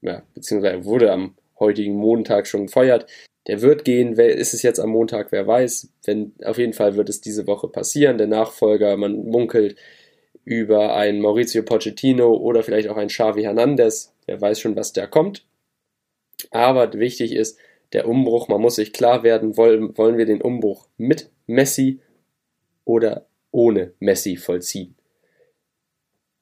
ja, 0.02 0.24
beziehungsweise 0.34 0.86
wurde 0.86 1.12
am 1.12 1.36
heutigen 1.60 1.96
Montag 1.96 2.48
schon 2.48 2.68
gefeuert. 2.68 3.06
Der 3.48 3.62
wird 3.62 3.86
gehen, 3.86 4.18
wer 4.18 4.36
ist 4.36 4.54
es 4.54 4.62
jetzt 4.62 4.80
am 4.80 4.90
Montag, 4.90 5.32
wer 5.32 5.48
weiß. 5.48 5.90
Wenn, 6.06 6.34
auf 6.44 6.58
jeden 6.58 6.74
Fall 6.74 6.96
wird 6.96 7.10
es 7.10 7.22
diese 7.22 7.48
Woche 7.48 7.68
passieren. 7.68 8.18
Der 8.18 8.28
Nachfolger, 8.28 8.98
man 8.98 9.26
munkelt 9.26 9.76
über 10.44 10.96
einen 10.96 11.22
Maurizio 11.22 11.64
Pochettino 11.64 12.34
oder 12.34 12.64
vielleicht 12.64 12.88
auch 12.88 12.98
einen 12.98 13.10
Xavi 13.10 13.44
Hernandez. 13.44 14.14
Wer 14.26 14.42
weiß 14.42 14.60
schon, 14.60 14.76
was 14.76 14.94
da 14.94 15.08
kommt. 15.08 15.46
Aber 16.52 16.94
wichtig 16.94 17.34
ist, 17.34 17.58
der 17.94 18.08
Umbruch, 18.08 18.48
man 18.48 18.62
muss 18.62 18.76
sich 18.76 18.94
klar 18.94 19.24
werden, 19.24 19.58
wollen, 19.58 19.98
wollen 19.98 20.18
wir 20.18 20.26
den 20.26 20.42
Umbruch 20.42 20.88
mit 20.98 21.30
Messi 21.46 22.00
oder 22.86 23.28
ohne 23.52 23.94
Messi 24.00 24.38
vollziehen. 24.38 24.96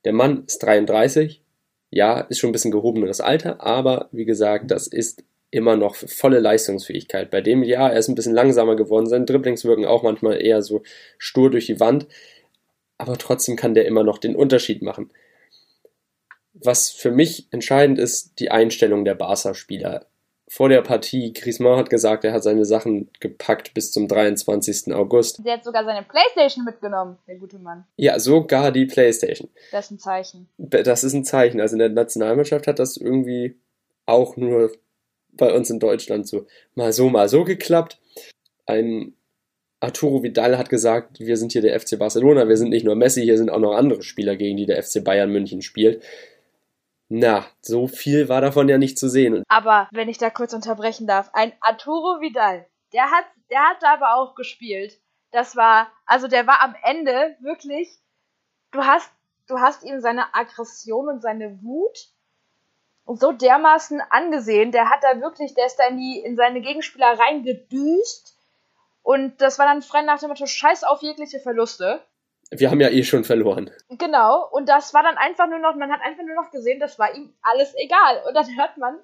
Der 0.05 0.13
Mann 0.13 0.43
ist 0.45 0.59
33, 0.59 1.43
ja, 1.91 2.21
ist 2.21 2.39
schon 2.39 2.49
ein 2.49 2.53
bisschen 2.53 2.71
gehobeneres 2.71 3.21
Alter, 3.21 3.61
aber 3.61 4.09
wie 4.11 4.25
gesagt, 4.25 4.71
das 4.71 4.87
ist 4.87 5.23
immer 5.51 5.75
noch 5.75 5.95
volle 5.95 6.39
Leistungsfähigkeit. 6.39 7.31
Bei 7.31 7.41
dem, 7.41 7.63
ja, 7.63 7.89
er 7.89 7.97
ist 7.97 8.07
ein 8.07 8.15
bisschen 8.15 8.35
langsamer 8.35 8.75
geworden, 8.75 9.07
seine 9.07 9.25
Dribblings 9.25 9.65
wirken 9.65 9.85
auch 9.85 10.03
manchmal 10.03 10.41
eher 10.41 10.61
so 10.61 10.83
stur 11.17 11.49
durch 11.49 11.65
die 11.65 11.79
Wand, 11.79 12.07
aber 12.97 13.17
trotzdem 13.17 13.55
kann 13.55 13.73
der 13.73 13.85
immer 13.85 14.03
noch 14.03 14.19
den 14.19 14.35
Unterschied 14.35 14.81
machen. 14.81 15.11
Was 16.53 16.89
für 16.89 17.11
mich 17.11 17.47
entscheidend 17.51 17.97
ist, 17.97 18.39
die 18.39 18.51
Einstellung 18.51 19.05
der 19.05 19.15
Barca-Spieler. 19.15 20.05
Vor 20.51 20.67
der 20.67 20.81
Partie, 20.81 21.31
Griezmann 21.31 21.77
hat 21.77 21.91
gesagt, 21.91 22.23
er 22.25 22.33
hat 22.33 22.41
seine 22.41 22.65
Sachen 22.65 23.07
gepackt 23.19 23.75
bis 23.75 23.91
zum 23.91 24.07
23. 24.07 24.91
August. 24.95 25.45
Der 25.45 25.53
hat 25.53 25.63
sogar 25.63 25.85
seine 25.85 26.03
Playstation 26.03 26.65
mitgenommen, 26.65 27.19
der 27.27 27.35
gute 27.35 27.59
Mann. 27.59 27.85
Ja, 27.97 28.17
sogar 28.17 28.71
die 28.71 28.87
Playstation. 28.87 29.49
Das 29.71 29.85
ist 29.85 29.91
ein 29.91 29.99
Zeichen. 29.99 30.49
Das 30.57 31.03
ist 31.03 31.13
ein 31.13 31.23
Zeichen. 31.23 31.61
Also 31.61 31.75
in 31.75 31.79
der 31.79 31.89
Nationalmannschaft 31.89 32.65
hat 32.65 32.79
das 32.79 32.97
irgendwie 32.97 33.57
auch 34.07 34.37
nur 34.37 34.71
bei 35.33 35.53
uns 35.53 35.69
in 35.69 35.79
Deutschland 35.79 36.27
so 36.27 36.47
mal 36.73 36.93
so, 36.93 37.09
mal 37.09 37.29
so 37.29 37.43
geklappt. 37.43 37.99
Ein 38.65 39.13
Arturo 39.79 40.23
Vidal 40.23 40.57
hat 40.57 40.69
gesagt, 40.69 41.19
wir 41.19 41.37
sind 41.37 41.51
hier 41.51 41.61
der 41.61 41.79
FC 41.79 41.97
Barcelona, 41.99 42.49
wir 42.49 42.57
sind 42.57 42.69
nicht 42.69 42.85
nur 42.85 42.95
Messi, 42.95 43.21
hier 43.21 43.37
sind 43.37 43.49
auch 43.49 43.59
noch 43.59 43.75
andere 43.75 44.01
Spieler, 44.01 44.35
gegen 44.35 44.57
die 44.57 44.65
der 44.65 44.81
FC 44.81 45.03
Bayern 45.03 45.31
München 45.31 45.61
spielt. 45.61 46.03
Na, 47.09 47.45
so 47.61 47.87
viel 47.87 48.29
war 48.29 48.39
davon 48.39 48.69
ja 48.69 48.77
nicht 48.77 48.99
zu 48.99 49.09
sehen. 49.09 49.43
Aber 49.47 49.89
wenn 49.91 50.09
ich 50.09 50.19
da 50.19 50.29
kurz 50.29 50.53
unterbrechen 50.53 51.07
darf, 51.07 51.31
ein 51.33 51.51
Arturo 51.59 52.21
Vidal, 52.21 52.67
der 52.93 53.09
hat, 53.09 53.25
der 53.49 53.61
hat 53.61 53.81
da 53.81 53.93
aber 53.93 54.15
auch 54.15 54.35
gespielt. 54.35 54.99
Das 55.31 55.55
war, 55.55 55.91
also 56.05 56.27
der 56.27 56.45
war 56.45 56.61
am 56.61 56.75
Ende 56.83 57.35
wirklich, 57.41 57.89
du 58.71 58.83
hast, 58.83 59.11
du 59.47 59.59
hast 59.59 59.83
ihm 59.83 60.01
seine 60.01 60.35
Aggression 60.35 61.09
und 61.09 61.21
seine 61.21 61.61
Wut 61.63 62.09
so 63.05 63.31
dermaßen 63.31 64.01
angesehen. 64.09 64.71
Der 64.71 64.89
hat 64.89 65.03
da 65.03 65.19
wirklich, 65.19 65.55
der 65.55 65.65
ist 65.65 65.77
da 65.77 65.87
in, 65.87 65.97
die, 65.97 66.19
in 66.19 66.35
seine 66.35 66.61
Gegenspieler 66.61 67.17
reingedüst. 67.17 68.37
Und 69.01 69.41
das 69.41 69.57
war 69.57 69.65
dann 69.65 69.81
frei 69.81 70.03
nach 70.03 70.19
dem 70.19 70.29
Motto, 70.29 70.45
scheiß 70.45 70.83
auf 70.83 71.01
jegliche 71.01 71.39
Verluste. 71.39 72.03
Wir 72.51 72.71
haben 72.71 72.81
ja 72.81 72.89
eh 72.89 73.03
schon 73.03 73.23
verloren. 73.23 73.69
Genau, 73.89 74.47
und 74.49 74.67
das 74.67 74.93
war 74.93 75.03
dann 75.03 75.17
einfach 75.17 75.47
nur 75.47 75.59
noch, 75.59 75.75
man 75.75 75.91
hat 75.91 76.01
einfach 76.01 76.23
nur 76.23 76.35
noch 76.35 76.49
gesehen, 76.51 76.79
das 76.79 76.97
war 76.97 77.13
ihm 77.13 77.33
alles 77.41 77.75
egal. 77.77 78.23
Und 78.27 78.33
dann 78.33 78.57
hört 78.57 78.77
man, 78.77 78.97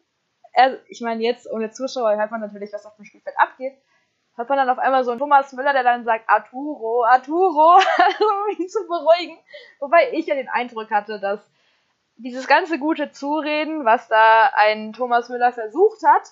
er, 0.53 0.79
ich 0.87 1.01
meine, 1.01 1.21
jetzt 1.21 1.49
ohne 1.51 1.69
Zuschauer 1.69 2.17
hört 2.17 2.31
man 2.31 2.41
natürlich, 2.41 2.73
was 2.73 2.85
auf 2.85 2.95
dem 2.95 3.05
Spielfeld 3.05 3.35
abgeht. 3.37 3.73
Hört 4.35 4.49
man 4.49 4.57
dann 4.57 4.69
auf 4.69 4.79
einmal 4.79 5.03
so 5.03 5.11
einen 5.11 5.19
Thomas 5.19 5.53
Müller, 5.53 5.73
der 5.73 5.83
dann 5.83 6.05
sagt, 6.05 6.27
Arturo, 6.27 7.05
Arturo, 7.05 7.77
um 8.19 8.57
ihn 8.57 8.67
zu 8.67 8.79
beruhigen. 8.87 9.37
Wobei 9.79 10.11
ich 10.13 10.25
ja 10.25 10.35
den 10.35 10.49
Eindruck 10.49 10.89
hatte, 10.91 11.19
dass 11.19 11.39
dieses 12.17 12.47
ganze 12.47 12.79
gute 12.79 13.11
Zureden, 13.11 13.85
was 13.85 14.07
da 14.07 14.51
ein 14.55 14.93
Thomas 14.93 15.29
Müller 15.29 15.51
versucht 15.51 16.01
hat, 16.05 16.31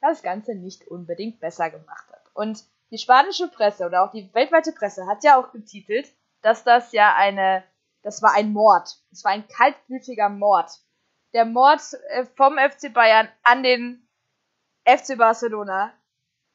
das 0.00 0.22
Ganze 0.22 0.54
nicht 0.54 0.86
unbedingt 0.88 1.40
besser 1.40 1.70
gemacht 1.70 2.06
hat. 2.10 2.22
Und 2.34 2.64
die 2.90 2.98
spanische 2.98 3.48
Presse 3.48 3.84
oder 3.86 4.02
auch 4.02 4.12
die 4.12 4.32
weltweite 4.32 4.72
Presse 4.72 5.06
hat 5.06 5.24
ja 5.24 5.36
auch 5.36 5.52
getitelt, 5.52 6.08
dass 6.42 6.64
das 6.64 6.92
ja 6.92 7.14
eine, 7.14 7.64
das 8.02 8.22
war 8.22 8.34
ein 8.34 8.52
Mord. 8.52 8.88
Es 9.12 9.24
war 9.24 9.32
ein 9.32 9.46
kaltblütiger 9.48 10.28
Mord. 10.28 10.70
Der 11.34 11.44
Mord 11.44 11.80
äh, 12.10 12.24
vom 12.36 12.56
FC 12.58 12.92
Bayern 12.92 13.28
an 13.42 13.62
den 13.62 14.08
FC 14.84 15.18
Barcelona 15.18 15.92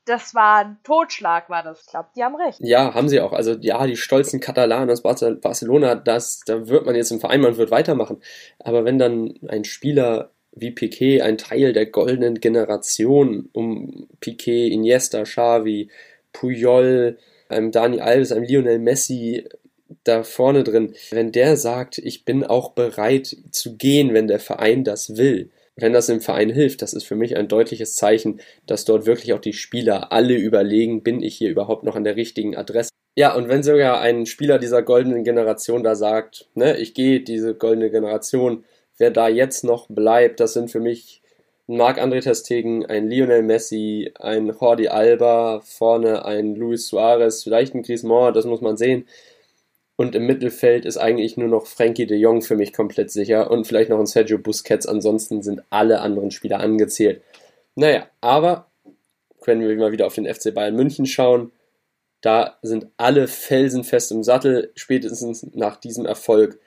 das 0.05 0.35
war 0.35 0.65
ein 0.65 0.77
Totschlag, 0.83 1.49
war 1.49 1.63
das. 1.63 1.81
Ich 1.81 1.87
glaube, 1.87 2.09
die 2.15 2.23
haben 2.23 2.35
recht. 2.35 2.59
Ja, 2.61 2.93
haben 2.93 3.07
sie 3.07 3.21
auch. 3.21 3.31
Also 3.31 3.53
ja, 3.61 3.85
die 3.87 3.95
stolzen 3.95 4.39
Katalanen 4.39 4.89
aus 4.89 5.01
Barcelona, 5.01 5.95
das, 5.95 6.41
da 6.45 6.67
wird 6.67 6.85
man 6.85 6.95
jetzt 6.95 7.11
im 7.11 7.19
Verein, 7.19 7.41
man 7.41 7.57
wird 7.57 7.71
weitermachen. 7.71 8.21
Aber 8.59 8.85
wenn 8.85 8.99
dann 8.99 9.35
ein 9.47 9.63
Spieler 9.63 10.31
wie 10.51 10.71
Piquet, 10.71 11.21
ein 11.21 11.37
Teil 11.37 11.73
der 11.73 11.85
goldenen 11.85 12.39
Generation 12.39 13.49
um 13.53 14.07
Piquet, 14.19 14.71
Iniesta, 14.71 15.23
Xavi, 15.23 15.89
Puyol, 16.33 17.17
einem 17.49 17.71
Dani 17.71 18.01
Alves, 18.01 18.31
einem 18.31 18.43
Lionel 18.43 18.79
Messi 18.79 19.47
da 20.03 20.23
vorne 20.23 20.63
drin, 20.63 20.93
wenn 21.11 21.31
der 21.31 21.57
sagt, 21.57 21.97
ich 21.97 22.25
bin 22.25 22.43
auch 22.43 22.71
bereit 22.71 23.35
zu 23.51 23.77
gehen, 23.77 24.13
wenn 24.13 24.27
der 24.27 24.39
Verein 24.39 24.83
das 24.83 25.17
will, 25.17 25.49
wenn 25.75 25.93
das 25.93 26.09
im 26.09 26.21
Verein 26.21 26.49
hilft, 26.49 26.81
das 26.81 26.93
ist 26.93 27.05
für 27.05 27.15
mich 27.15 27.35
ein 27.35 27.47
deutliches 27.47 27.95
Zeichen, 27.95 28.39
dass 28.67 28.85
dort 28.85 29.05
wirklich 29.05 29.33
auch 29.33 29.39
die 29.39 29.53
Spieler 29.53 30.11
alle 30.11 30.35
überlegen, 30.35 31.03
bin 31.03 31.21
ich 31.21 31.35
hier 31.35 31.49
überhaupt 31.49 31.83
noch 31.83 31.95
an 31.95 32.03
der 32.03 32.15
richtigen 32.15 32.55
Adresse. 32.55 32.89
Ja, 33.15 33.35
und 33.35 33.47
wenn 33.47 33.63
sogar 33.63 34.01
ein 34.01 34.25
Spieler 34.25 34.59
dieser 34.59 34.81
goldenen 34.81 35.23
Generation 35.23 35.83
da 35.83 35.95
sagt, 35.95 36.47
ne, 36.55 36.77
ich 36.77 36.93
gehe 36.93 37.21
diese 37.21 37.53
goldene 37.53 37.91
Generation, 37.91 38.63
wer 38.97 39.11
da 39.11 39.27
jetzt 39.27 39.63
noch 39.63 39.87
bleibt, 39.87 40.39
das 40.39 40.53
sind 40.53 40.71
für 40.71 40.79
mich 40.79 41.21
ein 41.67 41.77
Marc-André 41.77 42.21
Testegen, 42.21 42.85
ein 42.85 43.09
Lionel 43.09 43.43
Messi, 43.43 44.11
ein 44.19 44.47
Jordi 44.47 44.89
Alba, 44.89 45.61
vorne 45.63 46.25
ein 46.25 46.55
Luis 46.55 46.87
Suarez, 46.87 47.43
vielleicht 47.43 47.73
ein 47.73 47.83
Griezmann, 47.83 48.33
das 48.33 48.45
muss 48.45 48.61
man 48.61 48.77
sehen. 48.77 49.07
Und 49.95 50.15
im 50.15 50.25
Mittelfeld 50.25 50.85
ist 50.85 50.97
eigentlich 50.97 51.37
nur 51.37 51.47
noch 51.47 51.67
Frankie 51.67 52.07
de 52.07 52.17
Jong 52.17 52.41
für 52.41 52.55
mich 52.55 52.73
komplett 52.73 53.11
sicher 53.11 53.51
und 53.51 53.67
vielleicht 53.67 53.89
noch 53.89 53.99
ein 53.99 54.07
Sergio 54.07 54.39
Busquets. 54.39 54.87
Ansonsten 54.87 55.43
sind 55.43 55.61
alle 55.69 56.01
anderen 56.01 56.31
Spieler 56.31 56.59
angezählt. 56.59 57.21
Naja, 57.75 58.07
aber 58.21 58.67
können 59.41 59.61
wir 59.61 59.75
mal 59.75 59.91
wieder 59.91 60.07
auf 60.07 60.15
den 60.15 60.31
FC 60.31 60.53
Bayern 60.53 60.75
München 60.75 61.05
schauen. 61.05 61.51
Da 62.21 62.57
sind 62.61 62.87
alle 62.97 63.27
felsenfest 63.27 64.11
im 64.11 64.23
Sattel. 64.23 64.71
Spätestens 64.75 65.45
nach 65.53 65.75
diesem 65.77 66.05
Erfolg 66.05 66.59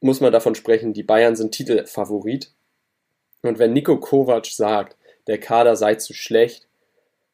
muss 0.00 0.20
man 0.20 0.32
davon 0.32 0.54
sprechen, 0.54 0.92
die 0.92 1.02
Bayern 1.02 1.34
sind 1.34 1.52
Titelfavorit. 1.52 2.52
Und 3.42 3.58
wenn 3.58 3.72
Nico 3.72 3.98
Kovac 3.98 4.46
sagt, 4.46 4.96
der 5.26 5.38
Kader 5.38 5.76
sei 5.76 5.94
zu 5.96 6.14
schlecht, 6.14 6.68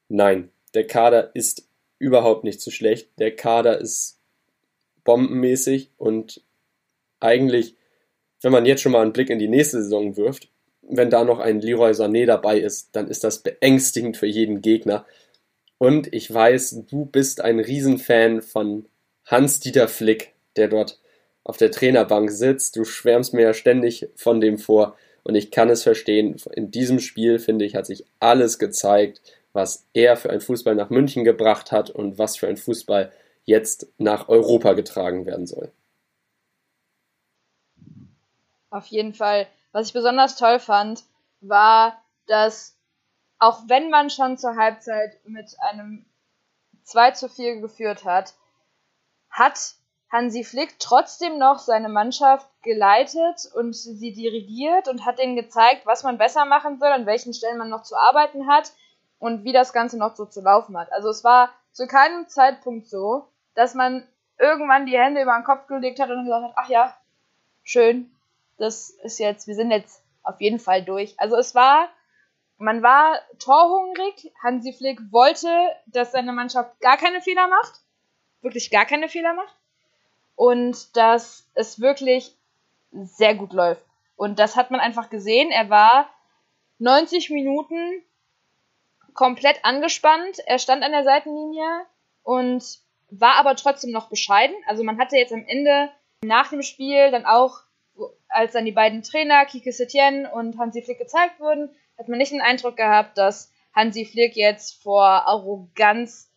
nein, 0.09 0.51
der 0.75 0.87
Kader 0.87 1.35
ist 1.35 1.69
überhaupt 1.99 2.45
nicht 2.45 2.61
zu 2.61 2.71
schlecht. 2.71 3.11
Der 3.19 3.35
Kader 3.35 3.79
ist 3.79 4.19
bombenmäßig 5.05 5.91
und 5.97 6.43
eigentlich, 7.21 7.77
wenn 8.41 8.53
man 8.53 8.67
jetzt 8.67 8.83
schon 8.83 8.93
mal 8.93 9.03
einen 9.03 9.13
Blick 9.13 9.31
in 9.31 9.39
die 9.39 9.49
nächste 9.49 9.83
Saison 9.83 10.17
wirft, 10.17 10.49
wenn 10.83 11.11
da 11.11 11.25
noch 11.25 11.39
ein 11.39 11.61
Leroy 11.61 11.93
Sané 11.93 12.27
dabei 12.27 12.59
ist, 12.59 12.91
dann 12.93 13.09
ist 13.09 13.25
das 13.25 13.39
beängstigend 13.39 14.17
für 14.17 14.27
jeden 14.27 14.61
Gegner. 14.61 15.07
Und 15.79 16.13
ich 16.13 16.33
weiß, 16.33 16.85
du 16.89 17.07
bist 17.07 17.41
ein 17.41 17.61
Riesenfan 17.61 18.43
von 18.43 18.87
Hans-Dieter 19.27 19.89
Flick, 19.89 20.33
der 20.57 20.69
dort 20.69 21.01
auf 21.45 21.57
der 21.57 21.71
Trainerbank 21.71 22.31
sitzt. 22.31 22.77
Du 22.77 22.85
schwärmst 22.85 23.35
mir 23.35 23.43
ja 23.43 23.55
ständig 23.55 24.09
von 24.17 24.41
dem 24.41 24.59
vor 24.59 24.97
und 25.25 25.35
ich 25.35 25.51
kann 25.51 25.71
es 25.71 25.83
verstehen. 25.83 26.37
In 26.53 26.71
diesem 26.71 26.99
Spiel, 26.99 27.39
finde 27.39 27.65
ich, 27.65 27.75
hat 27.75 27.87
sich 27.87 28.05
alles 28.21 28.59
gezeigt, 28.59 29.21
was 29.53 29.87
er 29.93 30.17
für 30.17 30.31
ein 30.31 30.41
Fußball 30.41 30.75
nach 30.75 30.91
München 30.91 31.25
gebracht 31.25 31.73
hat 31.73 31.91
und 31.91 32.19
was 32.19 32.37
für 32.37 32.49
ein 32.49 32.57
Fußball 32.57 33.13
jetzt 33.45 33.87
nach 33.99 34.29
Europa 34.29 34.73
getragen 34.75 35.27
werden 35.27 35.47
soll. 35.47 35.73
Auf 38.71 38.87
jeden 38.87 39.15
Fall. 39.15 39.47
Was 39.73 39.89
ich 39.89 39.93
besonders 39.93 40.37
toll 40.37 40.59
fand, 40.59 41.05
war, 41.41 42.03
dass 42.27 42.77
auch 43.39 43.63
wenn 43.67 43.91
man 43.91 44.09
schon 44.09 44.39
zur 44.39 44.57
Halbzeit 44.57 45.19
mit 45.27 45.57
einem 45.61 46.07
2 46.85 47.11
zu 47.13 47.29
4 47.29 47.61
geführt 47.61 48.05
hat, 48.05 48.35
hat 49.31 49.75
Hansi 50.11 50.45
Flick 50.45 50.79
trotzdem 50.79 51.39
noch 51.39 51.59
seine 51.59 51.89
Mannschaft 51.89 52.47
geleitet 52.63 53.51
und 53.55 53.75
sie 53.75 54.13
dirigiert 54.13 54.89
und 54.89 55.07
hat 55.07 55.19
ihnen 55.19 55.37
gezeigt, 55.37 55.87
was 55.87 56.03
man 56.03 56.19
besser 56.19 56.45
machen 56.45 56.79
soll, 56.79 56.91
an 56.91 57.07
welchen 57.07 57.33
Stellen 57.33 57.59
man 57.59 57.71
noch 57.71 57.83
zu 57.83 57.97
arbeiten 57.97 58.47
hat 58.47 58.73
und 59.19 59.45
wie 59.45 59.53
das 59.53 59.73
Ganze 59.73 59.99
noch 59.99 60.15
so 60.15 60.27
zu 60.27 60.43
laufen 60.43 60.77
hat. 60.77 60.93
Also 60.93 61.09
es 61.09 61.25
war 61.25 61.51
zu 61.73 61.87
keinem 61.87 62.29
Zeitpunkt 62.29 62.89
so, 62.89 63.27
dass 63.55 63.75
man 63.75 64.07
irgendwann 64.39 64.87
die 64.87 64.99
Hände 64.99 65.23
über 65.23 65.35
den 65.35 65.45
Kopf 65.45 65.67
gelegt 65.67 66.01
hat 66.01 66.11
und 66.11 66.25
gesagt 66.25 66.45
hat, 66.45 66.53
ach 66.57 66.69
ja, 66.69 66.97
schön, 67.63 68.11
das 68.59 68.91
ist 68.91 69.19
jetzt, 69.19 69.47
wir 69.47 69.55
sind 69.55 69.71
jetzt 69.71 70.03
auf 70.23 70.41
jeden 70.41 70.59
Fall 70.59 70.85
durch. 70.85 71.19
Also 71.19 71.37
es 71.37 71.55
war, 71.55 71.89
man 72.59 72.83
war 72.83 73.19
torhungrig. 73.39 74.33
Hansi 74.43 74.73
Flick 74.73 75.01
wollte, 75.11 75.49
dass 75.87 76.13
seine 76.13 76.33
Mannschaft 76.33 76.81
gar 76.81 76.97
keine 76.97 77.21
Fehler 77.21 77.49
macht. 77.49 77.81
Wirklich 78.41 78.71
gar 78.71 78.85
keine 78.85 79.09
Fehler 79.09 79.35
macht. 79.35 79.55
Und 80.37 80.97
dass 80.97 81.47
es 81.55 81.81
wirklich 81.81 82.37
sehr 82.93 83.35
gut 83.35 83.53
läuft. 83.53 83.85
Und 84.17 84.39
das 84.39 84.57
hat 84.57 84.71
man 84.71 84.81
einfach 84.81 85.11
gesehen. 85.11 85.51
Er 85.51 85.71
war 85.71 86.09
90 86.79 87.31
Minuten 87.31 88.03
komplett 89.15 89.65
angespannt. 89.65 90.39
Er 90.47 90.59
stand 90.59 90.83
an 90.83 90.93
der 90.93 91.05
Seitenlinie 91.05 91.87
und 92.23 92.81
war 93.21 93.37
aber 93.37 93.57
trotzdem 93.57 93.91
noch 93.91 94.09
bescheiden. 94.09 94.57
Also 94.67 94.83
man 94.83 94.99
hatte 94.99 95.17
jetzt 95.17 95.33
am 95.33 95.45
Ende 95.47 95.91
nach 96.25 96.51
dem 96.51 96.63
Spiel 96.63 97.11
dann 97.11 97.27
auch, 97.27 97.61
als 98.29 98.53
dann 98.53 98.65
die 98.65 98.73
beiden 98.73 99.03
Trainer, 99.03 99.45
Kike 99.45 99.73
Setien 99.73 100.27
und 100.27 100.59
Hansi 100.59 100.83
Flick 100.83 100.99
gezeigt 100.99 101.39
wurden, 101.41 101.71
hat 101.99 102.09
man 102.09 102.19
nicht 102.19 102.33
den 102.33 102.41
Eindruck 102.41 102.77
gehabt, 102.77 103.19
dass 103.19 103.53
Hansi 103.75 104.07
Flick 104.07 104.37
jetzt 104.37 104.83
vor 104.83 105.05
Arroganz 105.05 106.31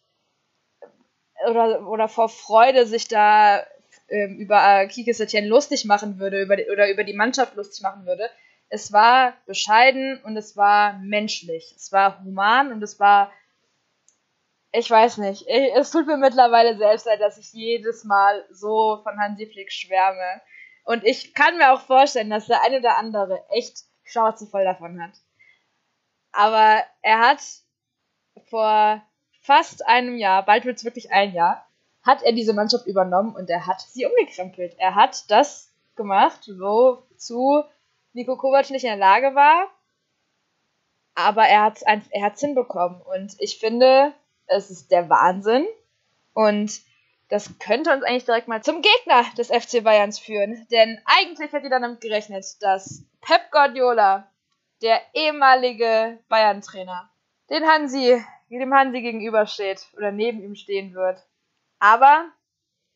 oder, 1.49 1.87
oder 1.87 2.07
vor 2.07 2.29
Freude 2.29 2.85
sich 2.85 3.07
da 3.07 3.63
ähm, 4.09 4.37
über 4.37 4.85
Kike 4.87 5.13
Setien 5.13 5.45
lustig 5.45 5.85
machen 5.85 6.19
würde 6.19 6.41
über 6.41 6.55
die, 6.57 6.69
oder 6.69 6.89
über 6.89 7.03
die 7.03 7.13
Mannschaft 7.13 7.55
lustig 7.55 7.81
machen 7.83 8.05
würde. 8.05 8.29
Es 8.67 8.91
war 8.91 9.33
bescheiden 9.45 10.19
und 10.23 10.35
es 10.35 10.57
war 10.57 10.99
menschlich. 10.99 11.73
Es 11.77 11.91
war 11.91 12.23
human 12.23 12.71
und 12.71 12.83
es 12.83 12.99
war 12.99 13.31
ich 14.77 14.89
weiß 14.89 15.17
nicht. 15.17 15.45
Ich, 15.47 15.75
es 15.75 15.91
tut 15.91 16.07
mir 16.07 16.17
mittlerweile 16.17 16.77
selbst 16.77 17.05
leid, 17.05 17.21
dass 17.21 17.37
ich 17.37 17.53
jedes 17.53 18.03
Mal 18.03 18.45
so 18.51 18.99
von 19.03 19.19
Hansi 19.19 19.47
Flick 19.47 19.71
schwärme. 19.71 20.41
Und 20.83 21.03
ich 21.03 21.33
kann 21.33 21.57
mir 21.57 21.73
auch 21.73 21.81
vorstellen, 21.81 22.29
dass 22.29 22.47
der 22.47 22.61
eine 22.63 22.79
oder 22.79 22.97
andere 22.97 23.43
echt 23.49 23.79
Schnauze 24.03 24.45
voll 24.47 24.63
davon 24.63 25.01
hat. 25.01 25.13
Aber 26.31 26.83
er 27.01 27.19
hat 27.19 27.41
vor 28.49 29.01
fast 29.41 29.85
einem 29.87 30.17
Jahr, 30.17 30.43
bald 30.43 30.65
wird 30.65 30.77
es 30.77 30.85
wirklich 30.85 31.11
ein 31.11 31.33
Jahr, 31.33 31.65
hat 32.03 32.21
er 32.23 32.33
diese 32.33 32.53
Mannschaft 32.53 32.85
übernommen 32.85 33.35
und 33.35 33.49
er 33.49 33.65
hat 33.65 33.81
sie 33.81 34.05
umgekrempelt. 34.05 34.75
Er 34.77 34.95
hat 34.95 35.29
das 35.31 35.71
gemacht, 35.95 36.47
wozu 36.47 37.63
Nico 38.13 38.37
Kovac 38.37 38.69
nicht 38.69 38.83
in 38.83 38.89
der 38.89 38.97
Lage 38.97 39.33
war. 39.33 39.67
Aber 41.15 41.47
er 41.47 41.63
hat 41.63 41.81
es 41.81 42.41
hinbekommen. 42.41 43.01
Und 43.01 43.35
ich 43.39 43.57
finde, 43.57 44.13
es 44.47 44.69
ist 44.69 44.91
der 44.91 45.09
Wahnsinn. 45.09 45.65
Und 46.33 46.81
das 47.29 47.57
könnte 47.59 47.91
uns 47.91 48.03
eigentlich 48.03 48.25
direkt 48.25 48.47
mal 48.47 48.61
zum 48.61 48.81
Gegner 48.81 49.23
des 49.37 49.47
FC 49.47 49.83
Bayerns 49.83 50.19
führen. 50.19 50.67
Denn 50.71 50.99
eigentlich 51.05 51.51
hätte 51.51 51.65
ihr 51.65 51.71
damit 51.71 52.01
gerechnet, 52.01 52.45
dass 52.61 53.03
Pep 53.21 53.51
Guardiola, 53.51 54.29
der 54.81 55.01
ehemalige 55.13 56.19
Bayern-Trainer, 56.29 57.09
den 57.49 57.65
Hansi, 57.67 58.23
dem 58.49 58.73
Hansi 58.73 59.01
gegenübersteht 59.01 59.87
oder 59.97 60.11
neben 60.11 60.41
ihm 60.41 60.55
stehen 60.55 60.93
wird. 60.93 61.23
Aber, 61.79 62.25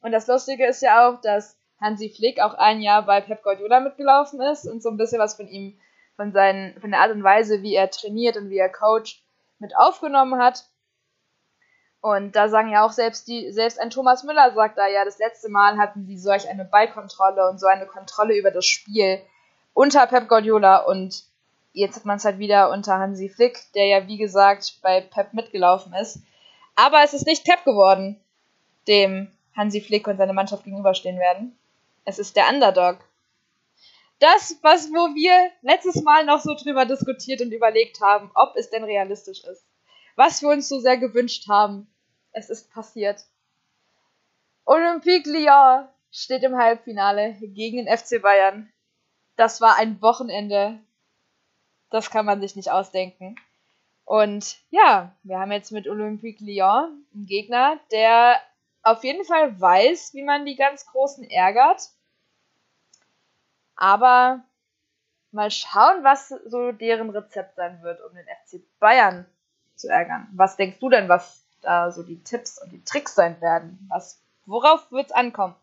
und 0.01 0.11
das 0.11 0.27
Lustige 0.27 0.67
ist 0.67 0.81
ja 0.81 1.09
auch, 1.09 1.21
dass 1.21 1.57
Hansi 1.81 2.09
Flick 2.09 2.39
auch 2.41 2.53
ein 2.53 2.81
Jahr 2.81 3.03
bei 3.03 3.21
Pep 3.21 3.41
Guardiola 3.41 3.79
mitgelaufen 3.79 4.41
ist 4.41 4.65
und 4.65 4.83
so 4.83 4.89
ein 4.89 4.97
bisschen 4.97 5.19
was 5.19 5.35
von 5.35 5.47
ihm, 5.47 5.79
von, 6.15 6.31
seinen, 6.33 6.79
von 6.79 6.91
der 6.91 6.99
Art 6.99 7.11
und 7.11 7.23
Weise, 7.23 7.61
wie 7.61 7.75
er 7.75 7.89
trainiert 7.89 8.37
und 8.37 8.49
wie 8.49 8.57
er 8.57 8.69
coacht, 8.69 9.21
mit 9.59 9.75
aufgenommen 9.77 10.41
hat. 10.41 10.65
Und 12.01 12.35
da 12.35 12.47
sagen 12.47 12.69
ja 12.69 12.85
auch 12.85 12.91
selbst 12.91 13.27
die, 13.27 13.51
selbst 13.51 13.79
ein 13.79 13.89
Thomas 13.89 14.23
Müller 14.23 14.53
sagt 14.53 14.77
da 14.77 14.87
ja, 14.87 15.03
das 15.03 15.19
letzte 15.19 15.49
Mal 15.49 15.77
hatten 15.77 16.05
sie 16.05 16.17
solch 16.17 16.47
eine 16.47 16.63
Ballkontrolle 16.63 17.49
und 17.49 17.59
so 17.59 17.67
eine 17.67 17.85
Kontrolle 17.85 18.37
über 18.37 18.51
das 18.51 18.65
Spiel 18.65 19.21
unter 19.73 20.07
Pep 20.07 20.29
Guardiola 20.29 20.77
und 20.77 21.23
jetzt 21.73 21.97
hat 21.97 22.05
man 22.05 22.17
es 22.17 22.25
halt 22.25 22.39
wieder 22.39 22.71
unter 22.71 22.99
Hansi 22.99 23.27
Flick, 23.27 23.59
der 23.75 23.85
ja 23.85 24.07
wie 24.07 24.17
gesagt 24.17 24.79
bei 24.81 25.01
Pep 25.01 25.33
mitgelaufen 25.33 25.93
ist. 25.93 26.19
Aber 26.75 27.03
es 27.03 27.13
ist 27.13 27.27
nicht 27.27 27.43
Pep 27.43 27.65
geworden, 27.65 28.19
dem 28.87 29.29
Hansi 29.55 29.81
Flick 29.81 30.07
und 30.07 30.17
seine 30.17 30.33
Mannschaft 30.33 30.63
gegenüberstehen 30.63 31.19
werden. 31.19 31.57
Es 32.05 32.17
ist 32.17 32.37
der 32.37 32.47
Underdog. 32.47 32.99
Das, 34.19 34.57
was 34.61 34.89
wo 34.89 35.15
wir 35.15 35.51
letztes 35.61 36.01
Mal 36.01 36.25
noch 36.25 36.39
so 36.39 36.55
drüber 36.55 36.85
diskutiert 36.85 37.41
und 37.41 37.51
überlegt 37.51 37.99
haben, 38.01 38.31
ob 38.35 38.55
es 38.55 38.69
denn 38.69 38.83
realistisch 38.83 39.43
ist 39.43 39.68
was 40.19 40.41
wir 40.41 40.49
uns 40.49 40.67
so 40.67 40.81
sehr 40.81 40.97
gewünscht 40.97 41.47
haben. 41.47 41.87
Es 42.33 42.49
ist 42.49 42.69
passiert. 42.73 43.23
Olympique 44.65 45.29
Lyon 45.31 45.87
steht 46.11 46.43
im 46.43 46.57
Halbfinale 46.57 47.37
gegen 47.39 47.77
den 47.77 47.97
FC 47.97 48.21
Bayern. 48.21 48.69
Das 49.37 49.61
war 49.61 49.77
ein 49.77 50.01
Wochenende. 50.01 50.77
Das 51.89 52.11
kann 52.11 52.25
man 52.25 52.41
sich 52.41 52.57
nicht 52.57 52.69
ausdenken. 52.69 53.37
Und 54.03 54.57
ja, 54.71 55.15
wir 55.23 55.39
haben 55.39 55.53
jetzt 55.53 55.71
mit 55.71 55.87
Olympique 55.87 56.43
Lyon 56.43 57.05
einen 57.13 57.25
Gegner, 57.25 57.79
der 57.89 58.41
auf 58.83 59.05
jeden 59.05 59.23
Fall 59.23 59.57
weiß, 59.61 60.13
wie 60.15 60.23
man 60.23 60.45
die 60.45 60.57
ganz 60.57 60.85
Großen 60.85 61.23
ärgert. 61.29 61.91
Aber 63.77 64.43
mal 65.31 65.49
schauen, 65.49 66.03
was 66.03 66.27
so 66.27 66.73
deren 66.73 67.09
Rezept 67.09 67.55
sein 67.55 67.81
wird, 67.83 68.01
um 68.01 68.13
den 68.13 68.25
FC 68.25 68.61
Bayern 68.79 69.25
zu 69.79 69.87
ärgern. 69.87 70.27
Was 70.35 70.57
denkst 70.57 70.77
du 70.79 70.89
denn, 70.89 71.09
was 71.09 71.43
da 71.61 71.91
so 71.91 72.03
die 72.03 72.21
Tipps 72.23 72.61
und 72.61 72.71
die 72.71 72.83
Tricks 72.83 73.15
sein 73.15 73.41
werden? 73.41 73.79
Was, 73.89 74.21
worauf 74.45 74.91
wird 74.91 75.07
es 75.07 75.11
ankommen? 75.11 75.55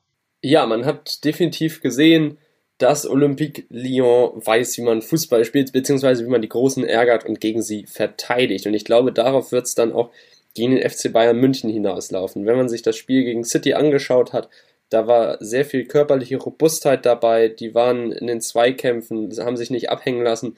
Ja, 0.43 0.67
man 0.67 0.85
hat 0.85 1.25
definitiv 1.25 1.81
gesehen, 1.81 2.39
dass 2.79 3.09
Olympique 3.09 3.65
Lyon 3.71 4.45
weiß, 4.45 4.77
wie 4.77 4.83
man 4.83 5.01
Fußball 5.01 5.45
spielt, 5.45 5.73
beziehungsweise 5.73 6.25
wie 6.25 6.31
man 6.31 6.43
die 6.43 6.49
Großen 6.49 6.85
ärgert 6.85 7.25
und 7.25 7.41
gegen 7.41 7.63
sie 7.63 7.87
verteidigt. 7.87 8.67
Und 8.67 8.75
ich 8.75 8.85
glaube, 8.85 9.13
darauf 9.13 9.51
wird 9.51 9.67
es 9.67 9.75
dann 9.75 9.93
auch 9.93 10.11
gegen 10.55 10.77
den 10.77 10.89
FC 10.89 11.13
Bayern 11.13 11.39
München 11.39 11.71
hinauslaufen. 11.71 12.45
Wenn 12.45 12.57
man 12.57 12.69
sich 12.69 12.83
das 12.83 12.97
Spiel 12.97 13.25
gegen 13.25 13.45
City 13.45 13.75
angeschaut 13.75 14.33
hat, 14.33 14.49
da 14.91 15.07
war 15.07 15.39
sehr 15.41 15.65
viel 15.65 15.87
körperliche 15.87 16.37
Robustheit 16.37 17.07
dabei, 17.07 17.49
die 17.49 17.75
waren 17.75 18.13
in 18.13 18.27
den 18.27 18.41
Zweikämpfen, 18.41 19.33
haben 19.39 19.57
sich 19.57 19.71
nicht 19.71 19.91
abhängen 19.91 20.23
lassen 20.23 20.57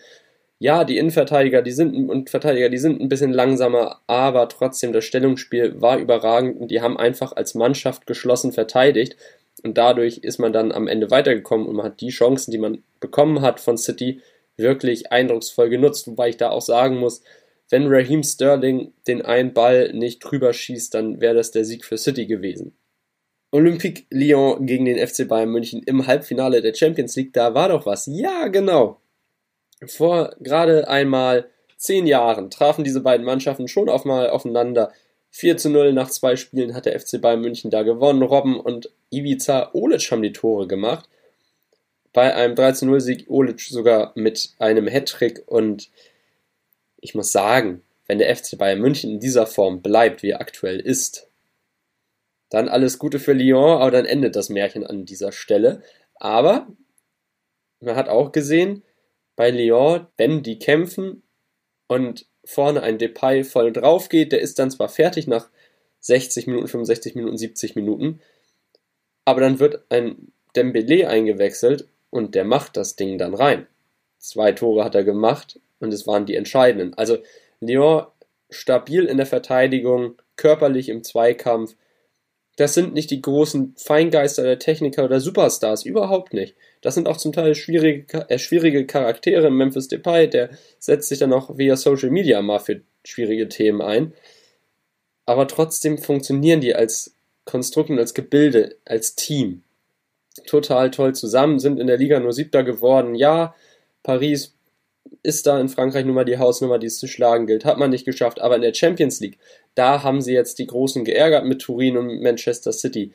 ja, 0.60 0.84
die 0.84 0.98
Innenverteidiger, 0.98 1.62
die 1.62 1.70
sind 1.70 1.94
und 2.08 2.30
Verteidiger, 2.30 2.68
die 2.68 2.78
sind 2.78 3.00
ein 3.00 3.08
bisschen 3.08 3.32
langsamer, 3.32 4.00
aber 4.06 4.48
trotzdem 4.48 4.92
das 4.92 5.04
Stellungsspiel 5.04 5.80
war 5.80 5.98
überragend 5.98 6.60
und 6.60 6.70
die 6.70 6.80
haben 6.80 6.96
einfach 6.96 7.32
als 7.32 7.54
Mannschaft 7.54 8.06
geschlossen 8.06 8.52
verteidigt 8.52 9.16
und 9.62 9.78
dadurch 9.78 10.18
ist 10.18 10.38
man 10.38 10.52
dann 10.52 10.72
am 10.72 10.88
Ende 10.88 11.10
weitergekommen 11.10 11.66
und 11.66 11.76
man 11.76 11.86
hat 11.86 12.00
die 12.00 12.10
Chancen, 12.10 12.50
die 12.50 12.58
man 12.58 12.82
bekommen 13.00 13.40
hat 13.40 13.60
von 13.60 13.78
City, 13.78 14.20
wirklich 14.56 15.12
eindrucksvoll 15.12 15.68
genutzt, 15.68 16.08
wobei 16.08 16.30
ich 16.30 16.36
da 16.36 16.50
auch 16.50 16.62
sagen 16.62 16.98
muss, 16.98 17.22
wenn 17.70 17.86
Raheem 17.86 18.22
Sterling 18.24 18.92
den 19.06 19.22
einen 19.22 19.52
Ball 19.52 19.92
nicht 19.92 20.20
drüber 20.20 20.52
schießt, 20.52 20.92
dann 20.94 21.20
wäre 21.20 21.34
das 21.34 21.52
der 21.52 21.64
Sieg 21.64 21.84
für 21.84 21.98
City 21.98 22.26
gewesen. 22.26 22.76
Olympique 23.52 24.04
Lyon 24.10 24.66
gegen 24.66 24.86
den 24.86 25.06
FC 25.06 25.28
Bayern 25.28 25.50
München 25.50 25.82
im 25.84 26.06
Halbfinale 26.06 26.60
der 26.60 26.74
Champions 26.74 27.14
League, 27.16 27.32
da 27.32 27.54
war 27.54 27.68
doch 27.68 27.86
was. 27.86 28.06
Ja, 28.06 28.48
genau. 28.48 29.00
Vor 29.86 30.34
gerade 30.40 30.88
einmal 30.88 31.48
zehn 31.76 32.06
Jahren 32.06 32.50
trafen 32.50 32.84
diese 32.84 33.00
beiden 33.00 33.24
Mannschaften 33.24 33.68
schon 33.68 33.88
auf 33.88 34.04
mal 34.04 34.30
aufeinander. 34.30 34.92
4 35.30 35.56
zu 35.56 35.70
0 35.70 35.92
nach 35.92 36.10
zwei 36.10 36.36
Spielen 36.36 36.74
hat 36.74 36.86
der 36.86 36.98
FC 36.98 37.20
Bayern 37.20 37.40
München 37.40 37.70
da 37.70 37.82
gewonnen. 37.82 38.22
Robben 38.22 38.58
und 38.58 38.90
Ivica 39.10 39.70
Olic 39.74 40.10
haben 40.10 40.22
die 40.22 40.32
Tore 40.32 40.66
gemacht. 40.66 41.08
Bei 42.12 42.34
einem 42.34 42.54
3 42.54 42.72
zu 42.72 42.86
0 42.86 43.00
Sieg 43.00 43.26
Olic 43.28 43.60
sogar 43.60 44.12
mit 44.16 44.54
einem 44.58 44.88
Hattrick 44.88 45.42
und 45.46 45.90
ich 47.00 47.14
muss 47.14 47.30
sagen, 47.30 47.82
wenn 48.08 48.18
der 48.18 48.34
FC 48.34 48.58
Bayern 48.58 48.80
München 48.80 49.12
in 49.12 49.20
dieser 49.20 49.46
Form 49.46 49.82
bleibt, 49.82 50.22
wie 50.22 50.30
er 50.30 50.40
aktuell 50.40 50.80
ist, 50.80 51.28
dann 52.48 52.68
alles 52.68 52.98
Gute 52.98 53.20
für 53.20 53.34
Lyon, 53.34 53.80
aber 53.80 53.90
dann 53.90 54.06
endet 54.06 54.34
das 54.34 54.48
Märchen 54.48 54.86
an 54.86 55.04
dieser 55.04 55.30
Stelle. 55.30 55.82
Aber 56.14 56.66
man 57.80 57.94
hat 57.94 58.08
auch 58.08 58.32
gesehen, 58.32 58.82
bei 59.38 59.50
Lyon, 59.52 60.08
wenn 60.16 60.42
die 60.42 60.58
kämpfen 60.58 61.22
und 61.86 62.26
vorne 62.44 62.82
ein 62.82 62.98
Depay 62.98 63.44
voll 63.44 63.72
drauf 63.72 64.08
geht, 64.08 64.32
der 64.32 64.40
ist 64.40 64.58
dann 64.58 64.72
zwar 64.72 64.88
fertig 64.88 65.28
nach 65.28 65.48
60 66.00 66.48
Minuten, 66.48 66.66
65 66.66 67.14
Minuten, 67.14 67.38
70 67.38 67.76
Minuten, 67.76 68.20
aber 69.24 69.40
dann 69.40 69.60
wird 69.60 69.84
ein 69.90 70.32
Dembele 70.56 71.08
eingewechselt 71.08 71.86
und 72.10 72.34
der 72.34 72.44
macht 72.44 72.76
das 72.76 72.96
Ding 72.96 73.16
dann 73.16 73.32
rein. 73.32 73.68
Zwei 74.18 74.50
Tore 74.50 74.82
hat 74.82 74.96
er 74.96 75.04
gemacht 75.04 75.60
und 75.78 75.94
es 75.94 76.04
waren 76.08 76.26
die 76.26 76.34
entscheidenden. 76.34 76.94
Also 76.94 77.18
Lyon 77.60 78.06
stabil 78.50 79.04
in 79.04 79.18
der 79.18 79.26
Verteidigung, 79.26 80.20
körperlich 80.34 80.88
im 80.88 81.04
Zweikampf, 81.04 81.76
das 82.56 82.74
sind 82.74 82.92
nicht 82.92 83.12
die 83.12 83.22
großen 83.22 83.76
Feingeister 83.76 84.42
der 84.42 84.58
Techniker 84.58 85.04
oder 85.04 85.20
Superstars, 85.20 85.84
überhaupt 85.84 86.34
nicht. 86.34 86.56
Das 86.80 86.94
sind 86.94 87.08
auch 87.08 87.16
zum 87.16 87.32
Teil 87.32 87.54
schwierige, 87.54 88.28
äh, 88.28 88.38
schwierige 88.38 88.86
Charaktere. 88.86 89.50
Memphis 89.50 89.88
Depay, 89.88 90.28
der 90.28 90.50
setzt 90.78 91.08
sich 91.08 91.18
dann 91.18 91.32
auch 91.32 91.58
via 91.58 91.76
Social 91.76 92.10
Media 92.10 92.40
mal 92.42 92.58
für 92.58 92.82
schwierige 93.04 93.48
Themen 93.48 93.82
ein. 93.82 94.12
Aber 95.26 95.48
trotzdem 95.48 95.98
funktionieren 95.98 96.60
die 96.60 96.74
als 96.74 97.14
Konstrukt 97.44 97.90
und 97.90 97.98
als 97.98 98.14
Gebilde, 98.14 98.76
als 98.84 99.14
Team 99.14 99.62
total 100.46 100.90
toll 100.90 101.14
zusammen, 101.14 101.58
sind 101.58 101.80
in 101.80 101.86
der 101.86 101.96
Liga 101.96 102.20
nur 102.20 102.32
Siebter 102.32 102.62
geworden. 102.62 103.14
Ja, 103.14 103.54
Paris 104.02 104.54
ist 105.22 105.46
da 105.46 105.60
in 105.60 105.68
Frankreich 105.68 106.04
nun 106.04 106.14
mal 106.14 106.24
die 106.24 106.38
Hausnummer, 106.38 106.78
die 106.78 106.86
es 106.86 106.98
zu 106.98 107.06
schlagen 107.06 107.46
gilt. 107.46 107.64
Hat 107.64 107.78
man 107.78 107.90
nicht 107.90 108.04
geschafft. 108.04 108.40
Aber 108.40 108.56
in 108.56 108.62
der 108.62 108.74
Champions 108.74 109.20
League, 109.20 109.38
da 109.74 110.02
haben 110.02 110.20
sie 110.20 110.32
jetzt 110.32 110.58
die 110.58 110.66
Großen 110.66 111.04
geärgert 111.04 111.44
mit 111.44 111.60
Turin 111.60 111.96
und 111.96 112.22
Manchester 112.22 112.72
City. 112.72 113.12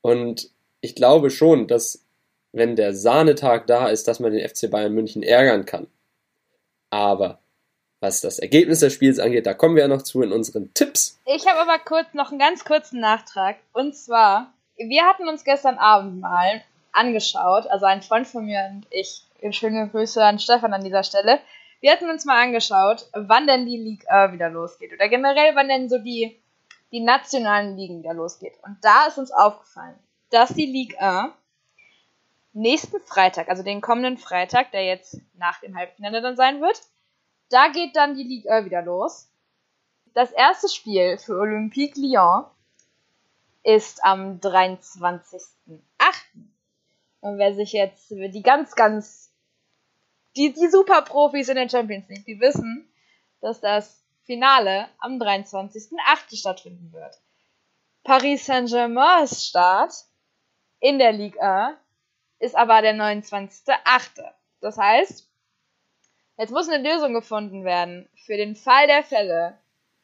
Und 0.00 0.50
ich 0.80 0.94
glaube 0.94 1.30
schon, 1.30 1.66
dass 1.66 2.04
wenn 2.52 2.76
der 2.76 2.94
Sahnetag 2.94 3.66
da 3.66 3.88
ist, 3.88 4.06
dass 4.08 4.20
man 4.20 4.32
den 4.32 4.46
FC 4.46 4.70
Bayern 4.70 4.92
München 4.92 5.22
ärgern 5.22 5.64
kann. 5.64 5.88
Aber 6.90 7.40
was 8.00 8.20
das 8.20 8.38
Ergebnis 8.38 8.80
des 8.80 8.92
Spiels 8.92 9.18
angeht, 9.18 9.46
da 9.46 9.54
kommen 9.54 9.76
wir 9.76 9.82
ja 9.82 9.88
noch 9.88 10.02
zu 10.02 10.22
in 10.22 10.32
unseren 10.32 10.74
Tipps. 10.74 11.20
Ich 11.24 11.46
habe 11.46 11.60
aber 11.60 11.78
kurz 11.78 12.12
noch 12.14 12.30
einen 12.30 12.38
ganz 12.38 12.64
kurzen 12.64 13.00
Nachtrag. 13.00 13.56
Und 13.72 13.96
zwar, 13.96 14.52
wir 14.76 15.04
hatten 15.04 15.28
uns 15.28 15.44
gestern 15.44 15.78
Abend 15.78 16.20
mal 16.20 16.62
angeschaut, 16.92 17.66
also 17.68 17.86
ein 17.86 18.02
Freund 18.02 18.26
von 18.26 18.44
mir 18.44 18.68
und 18.70 18.86
ich, 18.90 19.22
schöne 19.50 19.88
Grüße 19.88 20.22
an 20.22 20.38
Stefan 20.38 20.74
an 20.74 20.84
dieser 20.84 21.04
Stelle. 21.04 21.40
Wir 21.80 21.92
hatten 21.92 22.10
uns 22.10 22.24
mal 22.24 22.42
angeschaut, 22.42 23.08
wann 23.12 23.46
denn 23.46 23.66
die 23.66 23.78
Liga 23.78 24.32
wieder 24.32 24.50
losgeht 24.50 24.92
oder 24.92 25.08
generell, 25.08 25.54
wann 25.54 25.68
denn 25.68 25.88
so 25.88 25.98
die, 25.98 26.38
die 26.92 27.00
nationalen 27.00 27.76
Ligen 27.76 28.00
wieder 28.00 28.14
losgeht. 28.14 28.54
Und 28.62 28.76
da 28.82 29.06
ist 29.06 29.18
uns 29.18 29.32
aufgefallen, 29.32 29.98
dass 30.30 30.50
die 30.54 30.66
Liga 30.66 31.32
nächsten 32.52 33.00
Freitag, 33.00 33.48
also 33.48 33.62
den 33.62 33.80
kommenden 33.80 34.18
Freitag, 34.18 34.72
der 34.72 34.84
jetzt 34.84 35.18
nach 35.34 35.60
dem 35.60 35.76
Halbfinale 35.76 36.20
dann 36.20 36.36
sein 36.36 36.60
wird, 36.60 36.82
da 37.48 37.68
geht 37.68 37.96
dann 37.96 38.14
die 38.14 38.24
Liga 38.24 38.64
wieder 38.64 38.82
los. 38.82 39.28
Das 40.14 40.30
erste 40.30 40.68
Spiel 40.68 41.18
für 41.18 41.38
Olympique 41.38 41.98
Lyon 41.98 42.44
ist 43.62 44.04
am 44.04 44.38
23.08. 44.40 45.80
Und 47.20 47.38
wer 47.38 47.54
sich 47.54 47.72
jetzt 47.72 48.10
die 48.10 48.42
ganz, 48.42 48.74
ganz, 48.74 49.32
die, 50.36 50.52
die 50.52 50.68
Superprofis 50.68 51.48
in 51.48 51.56
der 51.56 51.68
Champions 51.68 52.08
League, 52.08 52.26
die 52.26 52.40
wissen, 52.40 52.88
dass 53.40 53.60
das 53.60 54.02
Finale 54.24 54.88
am 54.98 55.20
23.08. 55.20 56.36
stattfinden 56.36 56.92
wird. 56.92 57.20
Paris 58.02 58.46
Saint-Germains 58.46 59.46
Start 59.46 59.92
in 60.80 60.98
der 60.98 61.12
Liga 61.12 61.76
ist 62.42 62.56
aber 62.56 62.82
der 62.82 62.94
29.08. 62.94 64.22
Das 64.60 64.76
heißt, 64.76 65.32
Jetzt 66.38 66.50
muss 66.50 66.68
eine 66.68 66.88
Lösung 66.88 67.12
gefunden 67.12 67.64
werden 67.64 68.08
für 68.26 68.36
den 68.36 68.56
Fall 68.56 68.86
der 68.86 69.04
Fälle. 69.04 69.58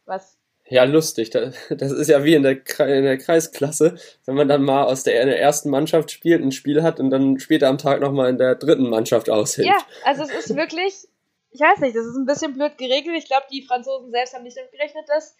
Was? 0.05 0.39
Ja, 0.67 0.85
lustig. 0.85 1.31
Das 1.31 1.93
ist 1.93 2.09
ja 2.09 2.23
wie 2.25 2.35
in 2.35 2.43
der, 2.43 2.59
in 2.81 3.05
der 3.05 3.19
Kreisklasse, 3.19 3.97
wenn 4.27 4.35
man 4.35 4.49
dann 4.49 4.63
mal 4.63 4.85
aus 4.85 5.03
der, 5.03 5.25
der 5.25 5.41
ersten 5.41 5.71
Mannschaft 5.71 6.11
spielt, 6.11 6.43
ein 6.43 6.53
Spiel 6.53 6.83
hat 6.83 7.01
und 7.01 7.11
dann 7.11 7.39
später 7.41 7.69
am 7.69 7.79
Tag 7.79 8.01
nochmal 8.01 8.31
in 8.31 8.39
der 8.39 8.55
dritten 8.55 8.89
Mannschaft 8.89 9.31
aushilft. 9.31 9.69
Ja, 9.69 9.79
also 10.05 10.23
es 10.23 10.31
ist 10.31 10.55
wirklich, 10.55 11.09
ich 11.51 11.61
weiß 11.61 11.81
nicht, 11.81 11.97
das 11.97 12.07
ist 12.07 12.17
ein 12.17 12.27
bisschen 12.27 12.55
blöd 12.55 12.77
geregelt. 12.77 13.17
Ich 13.17 13.27
glaube, 13.27 13.47
die 13.51 13.63
Franzosen 13.63 14.11
selbst 14.11 14.35
haben 14.35 14.45
nicht 14.45 14.57
damit 14.57 14.71
gerechnet, 14.71 15.09
dass 15.09 15.35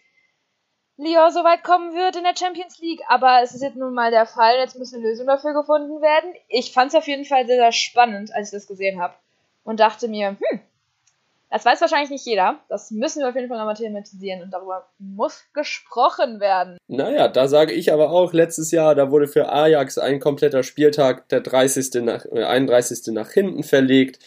Lyon 0.99 1.31
so 1.31 1.45
weit 1.45 1.63
kommen 1.63 1.95
wird 1.95 2.17
in 2.17 2.23
der 2.23 2.35
Champions 2.37 2.77
League, 2.79 3.01
aber 3.07 3.39
es 3.41 3.53
ist 3.53 3.61
jetzt 3.61 3.77
nun 3.77 3.93
mal 3.93 4.11
der 4.11 4.25
Fall. 4.25 4.57
Jetzt 4.57 4.77
muss 4.77 4.93
eine 4.93 5.03
Lösung 5.03 5.27
dafür 5.27 5.53
gefunden 5.53 6.01
werden. 6.01 6.33
Ich 6.49 6.73
fand 6.73 6.89
es 6.89 6.95
auf 6.95 7.07
jeden 7.07 7.23
Fall 7.23 7.45
sehr, 7.47 7.55
sehr 7.55 7.71
spannend, 7.71 8.35
als 8.35 8.49
ich 8.49 8.59
das 8.59 8.67
gesehen 8.67 9.01
habe 9.01 9.13
und 9.63 9.79
dachte 9.79 10.09
mir, 10.09 10.35
hm, 10.39 10.59
das 11.49 11.65
weiß 11.65 11.79
wahrscheinlich 11.79 12.09
nicht 12.09 12.25
jeder. 12.25 12.59
Das 12.67 12.91
müssen 12.91 13.21
wir 13.21 13.29
auf 13.29 13.35
jeden 13.35 13.47
Fall 13.47 13.57
nochmal 13.57 13.75
thematisieren 13.75 14.43
und 14.43 14.51
darüber 14.51 14.89
muss 14.99 15.45
gesprochen 15.53 16.41
werden. 16.41 16.77
Naja, 16.87 17.29
da 17.29 17.47
sage 17.47 17.71
ich 17.71 17.93
aber 17.93 18.11
auch, 18.11 18.33
letztes 18.33 18.71
Jahr, 18.71 18.93
da 18.93 19.09
wurde 19.09 19.27
für 19.27 19.49
Ajax 19.49 19.97
ein 19.97 20.19
kompletter 20.19 20.63
Spieltag, 20.63 21.29
der 21.29 21.39
30. 21.39 22.03
nach, 22.03 22.25
äh, 22.25 22.43
31. 22.43 23.13
nach 23.13 23.31
hinten 23.31 23.63
verlegt. 23.63 24.19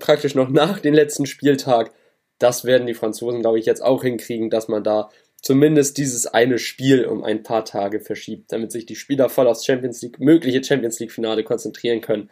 Praktisch 0.00 0.34
noch 0.34 0.50
nach 0.50 0.80
dem 0.80 0.92
letzten 0.92 1.24
Spieltag. 1.24 1.90
Das 2.38 2.66
werden 2.66 2.86
die 2.86 2.92
Franzosen, 2.92 3.40
glaube 3.40 3.58
ich, 3.58 3.64
jetzt 3.64 3.82
auch 3.82 4.02
hinkriegen, 4.02 4.50
dass 4.50 4.68
man 4.68 4.84
da 4.84 5.08
zumindest 5.42 5.98
dieses 5.98 6.26
eine 6.26 6.58
Spiel 6.58 7.06
um 7.06 7.22
ein 7.22 7.42
paar 7.42 7.64
Tage 7.64 8.00
verschiebt, 8.00 8.52
damit 8.52 8.72
sich 8.72 8.86
die 8.86 8.96
Spieler 8.96 9.28
voll 9.28 9.46
aufs 9.46 9.64
Champions 9.64 10.02
League, 10.02 10.18
mögliche 10.18 10.62
Champions 10.62 10.98
League 10.98 11.12
Finale 11.12 11.44
konzentrieren 11.44 12.00
können 12.00 12.30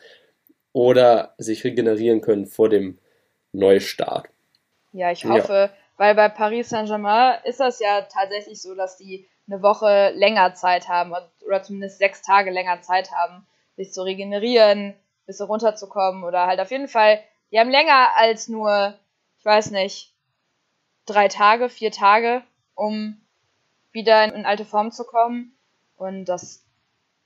oder 0.72 1.34
sich 1.38 1.64
regenerieren 1.64 2.20
können 2.20 2.46
vor 2.46 2.68
dem 2.68 2.98
Neustart. 3.52 4.28
Ja, 4.92 5.10
ich 5.10 5.24
hoffe, 5.24 5.52
ja. 5.52 5.70
weil 5.96 6.14
bei 6.14 6.28
Paris 6.28 6.68
Saint-Germain 6.68 7.38
ist 7.44 7.60
das 7.60 7.80
ja 7.80 8.02
tatsächlich 8.02 8.60
so, 8.60 8.74
dass 8.74 8.96
die 8.96 9.28
eine 9.48 9.62
Woche 9.62 10.12
länger 10.14 10.54
Zeit 10.54 10.88
haben 10.88 11.12
oder 11.44 11.62
zumindest 11.62 11.98
sechs 11.98 12.22
Tage 12.22 12.50
länger 12.50 12.80
Zeit 12.82 13.10
haben, 13.12 13.46
sich 13.76 13.92
zu 13.92 14.02
regenerieren, 14.02 14.88
ein 14.88 14.96
bisschen 15.26 15.46
runterzukommen 15.46 16.24
oder 16.24 16.46
halt 16.46 16.60
auf 16.60 16.70
jeden 16.70 16.88
Fall, 16.88 17.20
die 17.50 17.58
haben 17.58 17.70
länger 17.70 18.16
als 18.16 18.48
nur, 18.48 18.94
ich 19.38 19.44
weiß 19.44 19.70
nicht, 19.70 20.12
drei 21.06 21.28
Tage, 21.28 21.68
vier 21.68 21.90
Tage, 21.90 22.42
um 22.74 23.20
wieder 23.92 24.24
in 24.34 24.44
alte 24.44 24.64
Form 24.64 24.90
zu 24.90 25.04
kommen. 25.04 25.56
Und 25.96 26.26
das 26.26 26.64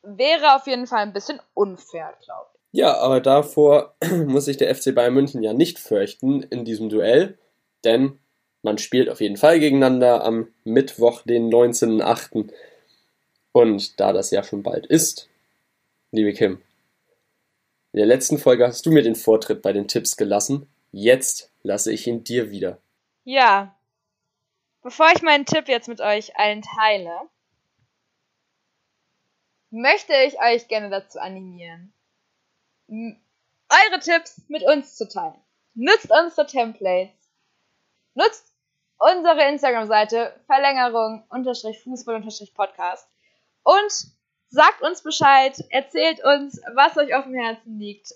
wäre 0.02 0.54
auf 0.54 0.66
jeden 0.66 0.86
Fall 0.86 1.00
ein 1.00 1.12
bisschen 1.12 1.40
unfair, 1.54 2.14
glaube 2.24 2.48
ich. 2.54 2.78
Ja, 2.78 2.98
aber 2.98 3.20
davor 3.20 3.94
muss 4.26 4.44
sich 4.44 4.56
der 4.56 4.74
FC 4.74 4.94
Bayern 4.94 5.14
München 5.14 5.42
ja 5.42 5.52
nicht 5.52 5.78
fürchten 5.78 6.42
in 6.42 6.64
diesem 6.64 6.88
Duell, 6.88 7.38
denn 7.84 8.18
man 8.62 8.78
spielt 8.78 9.08
auf 9.08 9.20
jeden 9.20 9.36
Fall 9.36 9.60
gegeneinander 9.60 10.24
am 10.24 10.48
Mittwoch, 10.64 11.22
den 11.22 11.50
19.08. 11.50 12.52
Und 13.52 13.98
da 13.98 14.12
das 14.12 14.30
ja 14.30 14.42
schon 14.42 14.62
bald 14.62 14.86
ist, 14.86 15.28
liebe 16.10 16.32
Kim, 16.32 16.60
in 17.92 17.98
der 17.98 18.06
letzten 18.06 18.38
Folge 18.38 18.66
hast 18.66 18.84
du 18.84 18.90
mir 18.90 19.02
den 19.02 19.14
Vortritt 19.14 19.62
bei 19.62 19.72
den 19.72 19.88
Tipps 19.88 20.16
gelassen. 20.16 20.68
Jetzt 20.92 21.50
lasse 21.62 21.92
ich 21.92 22.06
ihn 22.06 22.24
dir 22.24 22.50
wieder. 22.50 22.78
Ja. 23.24 23.74
Bevor 24.88 25.12
ich 25.14 25.20
meinen 25.20 25.44
Tipp 25.44 25.68
jetzt 25.68 25.86
mit 25.86 26.00
euch 26.00 26.34
allen 26.38 26.62
teile, 26.62 27.28
möchte 29.68 30.14
ich 30.26 30.40
euch 30.40 30.66
gerne 30.66 30.88
dazu 30.88 31.20
animieren, 31.20 31.92
eure 32.88 34.00
Tipps 34.00 34.40
mit 34.48 34.62
uns 34.62 34.96
zu 34.96 35.06
teilen. 35.06 35.38
Nutzt 35.74 36.10
unsere 36.10 36.46
Templates. 36.46 37.12
Nutzt 38.14 38.54
unsere 38.96 39.46
Instagram-Seite 39.50 40.40
Verlängerung 40.46 41.22
Fußball 41.84 42.26
Podcast 42.54 43.06
und 43.64 43.92
sagt 44.48 44.80
uns 44.80 45.02
Bescheid, 45.02 45.54
erzählt 45.68 46.24
uns, 46.24 46.62
was 46.72 46.96
euch 46.96 47.14
auf 47.14 47.24
dem 47.24 47.34
Herzen 47.34 47.78
liegt. 47.78 48.14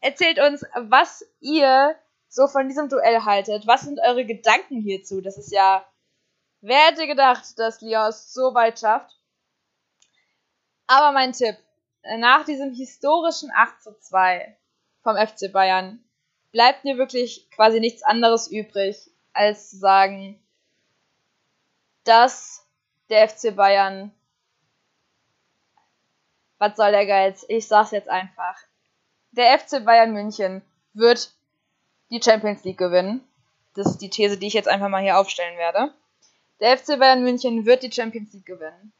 Erzählt 0.00 0.38
uns, 0.38 0.66
was 0.74 1.24
ihr 1.40 1.98
so 2.28 2.46
von 2.46 2.68
diesem 2.68 2.90
Duell 2.90 3.24
haltet. 3.24 3.66
Was 3.66 3.82
sind 3.82 4.00
eure 4.00 4.26
Gedanken 4.26 4.82
hierzu? 4.82 5.22
Das 5.22 5.38
ist 5.38 5.50
ja, 5.50 5.86
wer 6.64 6.86
hätte 6.86 7.06
gedacht, 7.06 7.58
dass 7.58 7.82
Lyon 7.82 8.08
es 8.08 8.32
so 8.32 8.54
weit 8.54 8.80
schafft? 8.80 9.14
Aber 10.86 11.12
mein 11.12 11.32
Tipp, 11.32 11.56
nach 12.18 12.44
diesem 12.44 12.72
historischen 12.72 13.50
8 13.54 13.82
zu 13.82 13.98
2 13.98 14.56
vom 15.02 15.16
FC 15.16 15.52
Bayern 15.52 16.02
bleibt 16.52 16.84
mir 16.84 16.96
wirklich 16.98 17.50
quasi 17.50 17.80
nichts 17.80 18.02
anderes 18.02 18.48
übrig, 18.48 19.10
als 19.32 19.70
zu 19.70 19.76
sagen, 19.76 20.40
dass 22.04 22.66
der 23.10 23.28
FC 23.28 23.54
Bayern, 23.54 24.12
was 26.58 26.76
soll 26.76 26.92
der 26.92 27.06
Geiz? 27.06 27.44
Ich 27.48 27.66
sag's 27.66 27.90
jetzt 27.90 28.08
einfach. 28.08 28.58
Der 29.32 29.58
FC 29.58 29.84
Bayern 29.84 30.12
München 30.12 30.62
wird 30.92 31.32
die 32.10 32.22
Champions 32.22 32.64
League 32.64 32.78
gewinnen. 32.78 33.26
Das 33.74 33.86
ist 33.86 33.98
die 33.98 34.10
These, 34.10 34.38
die 34.38 34.46
ich 34.46 34.52
jetzt 34.54 34.68
einfach 34.68 34.88
mal 34.88 35.02
hier 35.02 35.18
aufstellen 35.18 35.58
werde. 35.58 35.92
Der 36.60 36.78
FC 36.78 36.98
Bayern 36.98 37.22
München 37.22 37.66
wird 37.66 37.82
die 37.82 37.92
Champions 37.92 38.32
League 38.32 38.46
gewinnen. 38.46 38.92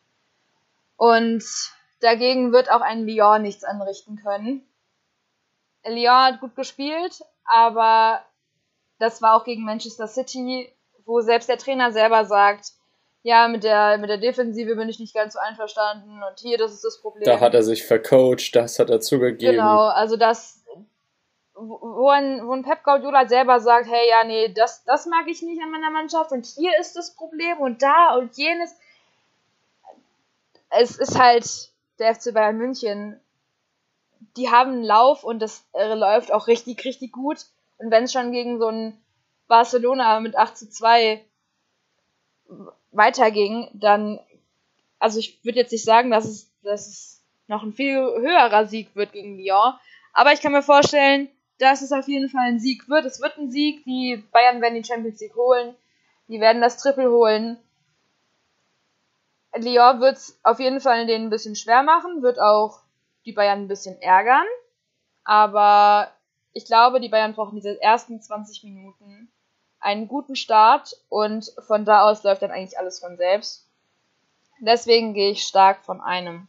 Und 0.97 1.45
Dagegen 2.05 2.53
wird 2.53 2.71
auch 2.71 2.83
ein 2.83 3.07
Lyon 3.07 3.43
nichts 3.43 3.65
anrichten 3.65 4.17
können. 4.17 4.63
Lyon 5.87 6.25
hat 6.25 6.41
gut 6.41 6.55
gespielt, 6.55 7.23
aber 7.45 8.21
das 8.99 9.23
war 9.23 9.35
auch 9.35 9.45
gegen 9.45 9.65
Manchester 9.65 10.07
City, 10.07 10.71
wo 11.07 11.23
selbst 11.23 11.49
der 11.49 11.57
Trainer 11.57 11.93
selber 11.93 12.27
sagt, 12.27 12.73
ja, 13.23 13.49
mit 13.49 13.65
der, 13.65 13.97
mit 13.97 14.11
der 14.11 14.19
Defensive 14.19 14.77
bin 14.77 14.91
ich 14.91 14.99
nicht 14.99 15.15
ganz 15.15 15.33
so 15.33 15.39
einverstanden 15.39 16.23
und 16.23 16.39
hier, 16.41 16.59
das 16.59 16.73
ist 16.73 16.85
das 16.85 17.01
Problem. 17.01 17.25
Da 17.25 17.41
hat 17.41 17.55
er 17.55 17.63
sich 17.63 17.87
vercoacht, 17.87 18.55
das 18.55 18.79
hat 18.79 18.91
er 18.91 19.01
zugegeben. 19.01 19.53
Genau, 19.53 19.87
also 19.87 20.17
das, 20.17 20.63
wo 21.55 22.09
ein, 22.11 22.47
wo 22.47 22.53
ein 22.53 22.63
Pep 22.63 22.83
Guardiola 22.83 23.29
selber 23.29 23.61
sagt, 23.61 23.89
hey, 23.89 24.09
ja, 24.09 24.25
nee, 24.25 24.53
das, 24.53 24.85
das 24.85 25.07
mag 25.07 25.29
ich 25.29 25.43
nicht 25.43 25.63
an 25.63 25.71
meiner 25.71 25.91
Mannschaft 25.91 26.33
und 26.33 26.47
hier 26.47 26.79
ist 26.79 26.97
das 26.97 27.15
Problem 27.15 27.59
und 27.59 27.83
da 27.83 28.15
und 28.17 28.37
jenes. 28.37 28.77
Es 30.71 30.99
ist 30.99 31.19
halt, 31.19 31.71
der 31.99 32.15
FC 32.15 32.35
Bayern 32.35 32.59
München, 32.59 33.21
die 34.37 34.51
haben 34.51 34.73
einen 34.73 34.83
Lauf 34.83 35.23
und 35.23 35.41
das 35.41 35.65
äh, 35.73 35.95
läuft 35.95 36.33
auch 36.33 36.49
richtig, 36.49 36.85
richtig 36.85 37.13
gut. 37.13 37.47
Und 37.79 37.91
wenn 37.91 38.05
es 38.05 38.13
schon 38.13 38.33
gegen 38.33 38.59
so 38.59 38.69
ein 38.69 39.01
Barcelona 39.47 40.19
mit 40.19 40.37
8 40.37 40.57
zu 40.57 40.69
2 40.69 41.25
weiterging, 42.91 43.69
dann 43.75 44.19
also 45.05 45.19
ich 45.19 45.45
würde 45.45 45.59
jetzt 45.59 45.73
nicht 45.73 45.85
sagen, 45.85 46.11
dass 46.11 46.25
es, 46.25 46.51
dass 46.63 46.87
es 46.89 47.23
noch 47.47 47.63
ein 47.63 47.75
viel 47.75 47.99
höherer 47.99 48.67
Sieg 48.67 48.97
wird 48.97 49.13
gegen 49.13 49.37
Lyon, 49.37 49.75
aber 50.15 50.33
ich 50.33 50.41
kann 50.41 50.53
mir 50.53 50.63
vorstellen, 50.63 51.29
dass 51.59 51.83
es 51.83 51.93
auf 51.93 52.09
jeden 52.09 52.29
Fall 52.29 52.49
ein 52.49 52.61
Sieg 52.61 52.89
wird. 52.89 53.05
Es 53.05 53.21
wird 53.21 53.39
ein 53.39 53.51
Sieg, 53.51 53.85
die 53.85 54.23
Bayern 54.33 54.61
werden 54.61 54.75
die 54.75 54.85
Champions 54.85 55.21
League 55.21 55.37
holen, 55.37 55.75
die 56.29 56.41
werden 56.41 56.63
das 56.63 56.79
Triple 56.79 57.11
holen. 57.11 57.59
Lyon 59.57 60.01
wird 60.01 60.17
es 60.17 60.39
auf 60.43 60.59
jeden 60.59 60.81
Fall 60.81 61.07
denen 61.07 61.27
ein 61.27 61.31
bisschen 61.31 61.55
schwer 61.55 61.83
machen, 61.83 62.23
wird 62.23 62.41
auch 62.41 62.81
die 63.25 63.33
Bayern 63.33 63.61
ein 63.61 63.69
bisschen 63.69 64.01
ärgern, 64.03 64.47
aber 65.23 66.11
ich 66.53 66.65
glaube, 66.65 67.01
die 67.01 67.09
Bayern 67.09 67.35
brauchen 67.35 67.57
diese 67.57 67.81
ersten 67.81 68.21
20 68.21 68.65
Minuten 68.65 69.29
einen 69.81 70.09
guten 70.09 70.35
Start 70.35 70.97
und 71.09 71.53
von 71.67 71.85
da 71.85 72.03
aus 72.03 72.23
läuft 72.25 72.43
dann 72.43 72.51
eigentlich 72.51 72.79
alles 72.79 72.99
von 72.99 73.17
selbst. 73.17 73.67
Deswegen 74.61 75.15
gehe 75.15 75.31
ich 75.31 75.43
stark 75.43 75.85
von 75.85 76.01
einem 76.01 76.49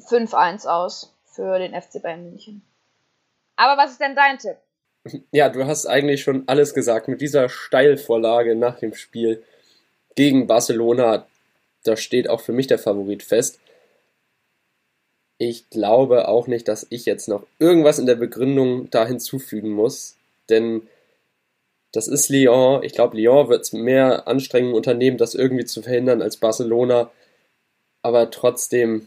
5-1 0.00 0.66
aus 0.66 1.14
für 1.38 1.56
den 1.60 1.72
FC 1.72 2.02
Bayern 2.02 2.24
München. 2.24 2.62
Aber 3.54 3.80
was 3.80 3.92
ist 3.92 4.00
denn 4.00 4.16
dein 4.16 4.38
Tipp? 4.38 4.56
Ja, 5.30 5.48
du 5.48 5.66
hast 5.66 5.86
eigentlich 5.86 6.20
schon 6.20 6.42
alles 6.48 6.74
gesagt. 6.74 7.06
Mit 7.06 7.20
dieser 7.20 7.48
Steilvorlage 7.48 8.56
nach 8.56 8.80
dem 8.80 8.92
Spiel 8.92 9.44
gegen 10.16 10.48
Barcelona, 10.48 11.26
da 11.84 11.96
steht 11.96 12.28
auch 12.28 12.40
für 12.40 12.52
mich 12.52 12.66
der 12.66 12.80
Favorit 12.80 13.22
fest. 13.22 13.60
Ich 15.38 15.70
glaube 15.70 16.26
auch 16.26 16.48
nicht, 16.48 16.66
dass 16.66 16.88
ich 16.90 17.06
jetzt 17.06 17.28
noch 17.28 17.46
irgendwas 17.60 18.00
in 18.00 18.06
der 18.06 18.16
Begründung 18.16 18.90
da 18.90 19.06
hinzufügen 19.06 19.70
muss, 19.70 20.16
denn 20.48 20.88
das 21.92 22.08
ist 22.08 22.28
Lyon. 22.28 22.82
Ich 22.82 22.94
glaube, 22.94 23.16
Lyon 23.16 23.48
wird 23.48 23.72
mehr 23.72 24.26
Anstrengungen 24.26 24.74
unternehmen, 24.74 25.18
das 25.18 25.36
irgendwie 25.36 25.66
zu 25.66 25.82
verhindern 25.82 26.20
als 26.20 26.36
Barcelona. 26.36 27.12
Aber 28.02 28.32
trotzdem 28.32 29.06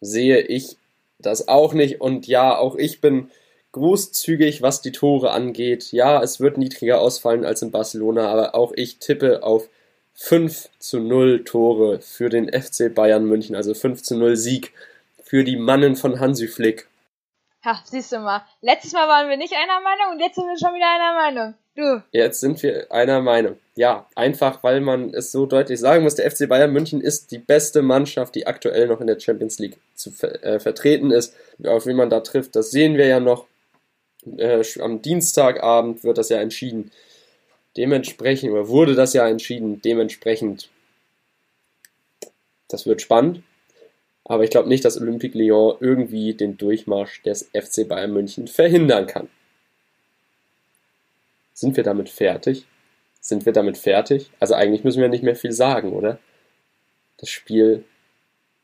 sehe 0.00 0.40
ich 0.40 0.76
das 1.18 1.48
auch 1.48 1.74
nicht. 1.74 2.00
Und 2.00 2.26
ja, 2.26 2.56
auch 2.56 2.76
ich 2.76 3.00
bin 3.00 3.30
großzügig, 3.72 4.62
was 4.62 4.80
die 4.82 4.92
Tore 4.92 5.30
angeht. 5.30 5.92
Ja, 5.92 6.22
es 6.22 6.40
wird 6.40 6.58
niedriger 6.58 7.00
ausfallen 7.00 7.44
als 7.44 7.62
in 7.62 7.70
Barcelona, 7.70 8.28
aber 8.28 8.54
auch 8.54 8.72
ich 8.74 8.98
tippe 8.98 9.42
auf 9.42 9.68
5 10.14 10.70
zu 10.78 11.00
0 11.00 11.44
Tore 11.44 12.00
für 12.00 12.28
den 12.28 12.48
FC 12.48 12.92
Bayern 12.92 13.24
München, 13.24 13.54
also 13.54 13.74
5 13.74 14.02
zu 14.02 14.16
0 14.16 14.36
Sieg 14.36 14.72
für 15.22 15.44
die 15.44 15.56
Mannen 15.56 15.94
von 15.94 16.18
Hansi 16.18 16.48
Flick. 16.48 16.88
Ha, 17.64 17.80
siehst 17.84 18.12
du 18.12 18.18
mal. 18.18 18.44
Letztes 18.60 18.92
Mal 18.92 19.08
waren 19.08 19.28
wir 19.28 19.36
nicht 19.36 19.54
einer 19.54 19.80
Meinung 19.80 20.12
und 20.12 20.20
jetzt 20.20 20.36
sind 20.36 20.46
wir 20.46 20.58
schon 20.58 20.74
wieder 20.74 20.90
einer 20.90 21.14
Meinung. 21.14 21.54
Du. 21.78 22.02
Jetzt 22.10 22.40
sind 22.40 22.60
wir 22.64 22.90
einer 22.90 23.20
Meinung. 23.20 23.56
Ja, 23.76 24.08
einfach 24.16 24.64
weil 24.64 24.80
man 24.80 25.14
es 25.14 25.30
so 25.30 25.46
deutlich 25.46 25.78
sagen 25.78 26.02
muss, 26.02 26.16
der 26.16 26.28
FC 26.28 26.48
Bayern 26.48 26.72
München 26.72 27.00
ist 27.00 27.30
die 27.30 27.38
beste 27.38 27.82
Mannschaft, 27.82 28.34
die 28.34 28.48
aktuell 28.48 28.88
noch 28.88 29.00
in 29.00 29.06
der 29.06 29.20
Champions 29.20 29.60
League 29.60 29.78
zu 29.94 30.10
äh, 30.42 30.58
vertreten 30.58 31.12
ist. 31.12 31.36
Auf 31.64 31.86
wen 31.86 31.94
man 31.94 32.10
da 32.10 32.18
trifft, 32.18 32.56
das 32.56 32.72
sehen 32.72 32.96
wir 32.96 33.06
ja 33.06 33.20
noch. 33.20 33.46
Äh, 34.38 34.64
am 34.80 35.02
Dienstagabend 35.02 36.02
wird 36.02 36.18
das 36.18 36.30
ja 36.30 36.40
entschieden. 36.40 36.90
Dementsprechend, 37.76 38.50
oder 38.50 38.66
wurde 38.66 38.96
das 38.96 39.12
ja 39.12 39.28
entschieden, 39.28 39.80
dementsprechend, 39.80 40.70
das 42.66 42.86
wird 42.86 43.02
spannend. 43.02 43.44
Aber 44.24 44.42
ich 44.42 44.50
glaube 44.50 44.68
nicht, 44.68 44.84
dass 44.84 45.00
Olympique 45.00 45.38
Lyon 45.38 45.76
irgendwie 45.78 46.34
den 46.34 46.56
Durchmarsch 46.56 47.22
des 47.22 47.48
FC 47.54 47.86
Bayern 47.86 48.12
München 48.12 48.48
verhindern 48.48 49.06
kann. 49.06 49.28
Sind 51.58 51.76
wir 51.76 51.82
damit 51.82 52.08
fertig? 52.08 52.66
Sind 53.20 53.44
wir 53.44 53.52
damit 53.52 53.78
fertig? 53.78 54.30
Also 54.38 54.54
eigentlich 54.54 54.84
müssen 54.84 55.02
wir 55.02 55.08
nicht 55.08 55.24
mehr 55.24 55.34
viel 55.34 55.50
sagen, 55.50 55.92
oder? 55.92 56.20
Das 57.16 57.30
Spiel, 57.30 57.82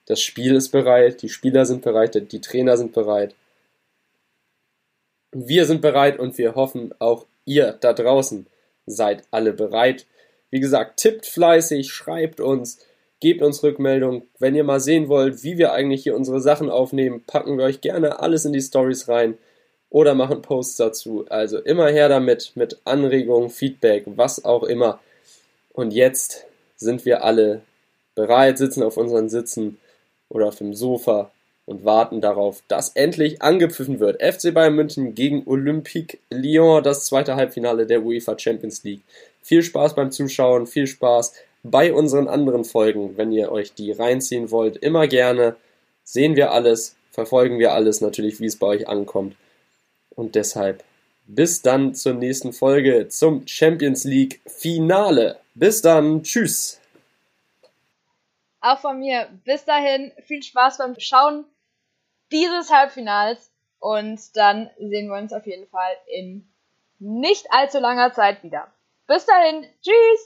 das 0.07 0.20
Spiel 0.20 0.54
ist 0.54 0.68
bereit, 0.68 1.20
die 1.22 1.28
Spieler 1.28 1.66
sind 1.66 1.83
bereit, 1.83 2.30
die 2.30 2.40
Trainer 2.40 2.76
sind 2.76 2.92
bereit. 2.92 3.35
Wir 5.33 5.66
sind 5.66 5.80
bereit 5.80 6.20
und 6.20 6.38
wir 6.38 6.54
hoffen, 6.54 6.94
auch 7.00 7.26
ihr 7.44 7.72
da 7.72 7.94
draußen 7.94 8.46
seid 8.87 9.24
alle 9.33 9.52
bereit. 9.52 10.07
Wie 10.50 10.61
gesagt, 10.61 11.00
tippt 11.00 11.26
fleißig, 11.26 11.90
schreibt 11.90 12.38
uns, 12.38 12.78
gebt 13.18 13.42
uns 13.42 13.64
Rückmeldung. 13.64 14.28
Wenn 14.38 14.54
ihr 14.54 14.62
mal 14.62 14.78
sehen 14.78 15.09
wollt, 15.09 15.42
wie 15.42 15.59
wir 15.59 15.72
eigentlich 15.72 16.04
hier 16.04 16.14
unsere 16.14 16.40
Sachen 16.40 16.70
aufnehmen, 16.70 17.24
packen 17.26 17.59
wir 17.59 17.64
euch 17.64 17.80
gerne 17.80 18.20
alles 18.20 18.44
in 18.44 18.52
die 18.52 18.62
Stories 18.62 19.09
rein 19.09 19.37
oder 19.94 20.16
machen 20.16 20.42
Posts 20.42 20.76
dazu. 20.76 21.24
Also 21.30 21.61
immer 21.61 21.87
her 21.87 22.09
damit, 22.09 22.50
mit 22.57 22.80
Anregungen, 22.85 23.48
Feedback, 23.48 24.02
was 24.07 24.44
auch 24.44 24.64
immer. 24.64 24.98
Und 25.72 25.92
jetzt 25.92 26.46
sind 26.74 27.04
wir 27.04 27.22
alle 27.22 27.61
bereit, 28.16 28.59
sitzen 28.59 28.83
auf 28.83 28.96
unseren 28.96 29.28
Sitzen 29.28 29.78
oder 30.28 30.48
auf 30.48 30.57
dem 30.57 30.74
Sofa 30.74 31.30
und 31.64 31.85
warten 31.85 32.20
darauf, 32.20 32.61
dass 32.66 32.88
endlich 32.96 33.40
angepfiffen 33.40 34.00
wird. 34.00 34.20
FC 34.20 34.52
Bayern 34.52 34.74
München 34.74 35.14
gegen 35.14 35.44
Olympique 35.46 36.18
Lyon, 36.28 36.83
das 36.83 37.07
zweite 37.07 37.37
Halbfinale 37.37 37.87
der 37.87 38.04
UEFA 38.04 38.37
Champions 38.37 38.83
League. 38.83 39.02
Viel 39.42 39.62
Spaß 39.62 39.94
beim 39.94 40.11
Zuschauen, 40.11 40.66
viel 40.66 40.88
Spaß 40.88 41.35
bei 41.62 41.94
unseren 41.94 42.26
anderen 42.26 42.64
Folgen, 42.64 43.16
wenn 43.16 43.30
ihr 43.30 43.52
euch 43.52 43.74
die 43.74 43.92
reinziehen 43.92 44.50
wollt, 44.50 44.76
immer 44.76 45.07
gerne. 45.07 45.54
Sehen 46.02 46.35
wir 46.35 46.50
alles, 46.50 46.96
verfolgen 47.12 47.61
wir 47.61 47.74
alles 47.74 48.00
natürlich, 48.00 48.40
wie 48.40 48.46
es 48.46 48.57
bei 48.57 48.66
euch 48.66 48.88
ankommt. 48.88 49.37
Und 50.16 50.35
deshalb 50.35 50.85
bis 51.27 51.62
dann 51.62 51.94
zur 51.94 52.14
nächsten 52.14 52.53
Folge 52.53 53.09
zum 53.09 53.46
Champions 53.46 54.05
League 54.05 54.40
Finale. 54.46 55.38
Bis 55.55 55.81
dann, 55.83 56.22
tschüss. 56.22 56.81
Auch 58.61 58.79
von 58.79 58.98
mir 58.98 59.29
bis 59.44 59.64
dahin 59.64 60.12
viel 60.22 60.42
Spaß 60.42 60.79
beim 60.79 60.94
Schauen 60.98 61.44
dieses 62.33 62.70
Halbfinals 62.70 63.50
und 63.79 64.18
dann 64.37 64.70
sehen 64.79 65.09
wir 65.09 65.18
uns 65.18 65.33
auf 65.33 65.46
jeden 65.46 65.66
Fall 65.68 65.92
in 66.07 66.48
nicht 66.98 67.46
allzu 67.50 67.79
langer 67.79 68.12
Zeit 68.12 68.42
wieder. 68.42 68.72
Bis 69.07 69.27
dahin, 69.27 69.66
tschüss! 69.83 70.20